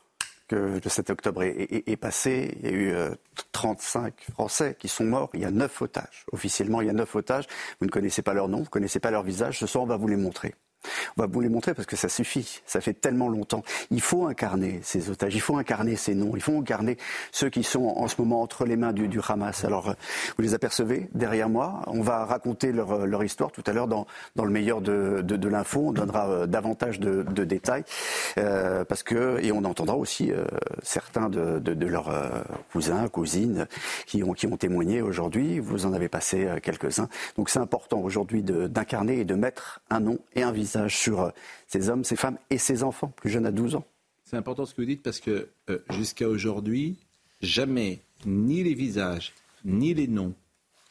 [0.56, 2.58] le 7 octobre est, passé.
[2.60, 3.12] Il y a eu euh,
[3.52, 5.30] 35 Français qui sont morts.
[5.34, 6.26] Il y a 9 otages.
[6.32, 7.46] Officiellement, il y a 9 otages.
[7.80, 9.60] Vous ne connaissez pas leur nom, vous ne connaissez pas leur visage.
[9.60, 10.56] Ce soir, on va vous les montrer.
[11.18, 12.62] On va vous les montrer parce que ça suffit.
[12.66, 13.64] Ça fait tellement longtemps.
[13.92, 15.36] Il faut incarner ces otages.
[15.36, 16.34] Il faut incarner ces noms.
[16.36, 16.98] Il faut incarner
[17.32, 19.64] ceux qui sont en ce moment entre les mains du, Hamas.
[19.64, 19.94] Alors, euh,
[20.38, 21.82] vous les apercevez derrière moi.
[21.88, 24.06] On va raconter leur, euh, leur histoire tout à l'heure dans,
[24.36, 25.88] dans le meilleur de, de, l'info.
[25.88, 27.84] On donnera euh, davantage de, de détails
[28.36, 30.32] parce que et on entendra aussi
[30.82, 32.12] certains de, leurs
[32.72, 33.68] cousins, cousines
[34.06, 35.60] qui ont, qui ont témoigné aujourd'hui.
[35.60, 37.10] Vous en avez passé quelques-uns.
[37.38, 41.30] Donc, c'est important aujourd'hui d'incarner et de mettre un nom et un visage sur euh,
[41.68, 43.86] ces hommes, ces femmes et ces enfants, plus jeunes à 12 ans.
[44.26, 46.98] C'est important ce que vous dites parce que euh, jusqu'à aujourd'hui,
[47.42, 49.34] jamais ni les visages
[49.66, 50.34] ni les noms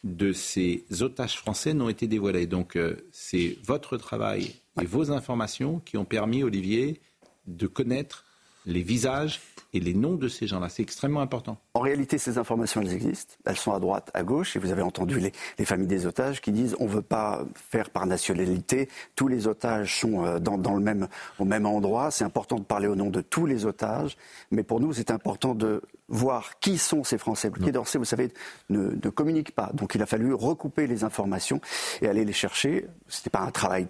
[0.04, 2.46] de ces otages français n'ont été dévoilés.
[2.46, 7.00] Donc euh, c'est votre travail et vos informations qui ont permis, Olivier,
[7.46, 8.24] de connaître
[8.66, 9.40] les visages
[9.74, 10.68] et les noms de ces gens-là.
[10.68, 11.56] C'est extrêmement important.
[11.74, 13.34] En réalité, ces informations, elles existent.
[13.44, 14.54] Elles sont à droite, à gauche.
[14.54, 17.44] Et vous avez entendu les, les familles des otages qui disent on ne veut pas
[17.54, 18.88] faire par nationalité.
[19.16, 21.08] Tous les otages sont euh, dans, dans le même,
[21.38, 22.10] au même endroit.
[22.10, 24.16] C'est important de parler au nom de tous les otages.
[24.50, 27.50] Mais pour nous, c'est important de voir qui sont ces Français.
[27.54, 28.32] Le Quai d'Orsay, vous savez,
[28.68, 29.70] ne, ne communique pas.
[29.72, 31.60] Donc il a fallu recouper les informations
[32.02, 32.86] et aller les chercher.
[33.08, 33.88] Ce n'était pas un travail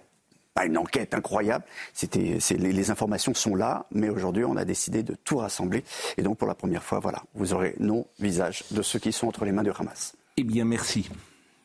[0.53, 1.65] pas une enquête incroyable.
[1.93, 5.83] C'était, les, informations sont là, mais aujourd'hui, on a décidé de tout rassembler.
[6.17, 9.27] Et donc, pour la première fois, voilà, vous aurez nom, visage de ceux qui sont
[9.27, 10.15] entre les mains du Hamas.
[10.37, 11.09] Eh bien, merci.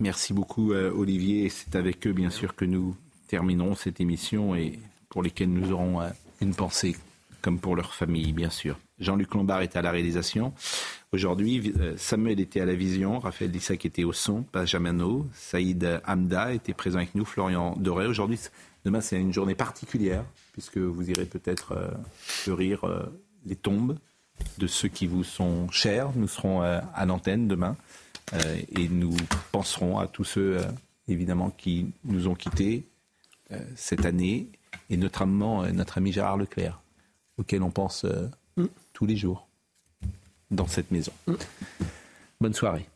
[0.00, 1.48] Merci beaucoup, euh, Olivier.
[1.48, 4.78] C'est avec eux, bien sûr, que nous terminerons cette émission et
[5.08, 6.08] pour lesquels nous aurons euh,
[6.40, 6.96] une pensée,
[7.42, 8.78] comme pour leur famille, bien sûr.
[9.00, 10.52] Jean-Luc Lombard est à la réalisation.
[11.12, 16.52] Aujourd'hui, euh, Samuel était à la vision, Raphaël Dissac était au son, Benjamin Saïd Hamda
[16.52, 18.06] était présent avec nous, Florian Doré.
[18.06, 18.38] Aujourd'hui,
[18.84, 23.06] demain, c'est une journée particulière, puisque vous irez peut-être euh, fleurir euh,
[23.46, 23.98] les tombes
[24.58, 26.12] de ceux qui vous sont chers.
[26.14, 27.76] Nous serons à l'antenne demain
[28.76, 29.16] et nous
[29.50, 30.60] penserons à tous ceux,
[31.08, 32.84] évidemment, qui nous ont quittés
[33.74, 34.48] cette année,
[34.90, 36.80] et notamment notre ami Gérard Leclerc,
[37.36, 38.06] auquel on pense
[38.92, 39.48] tous les jours
[40.52, 41.12] dans cette maison.
[42.40, 42.86] Bonne soirée.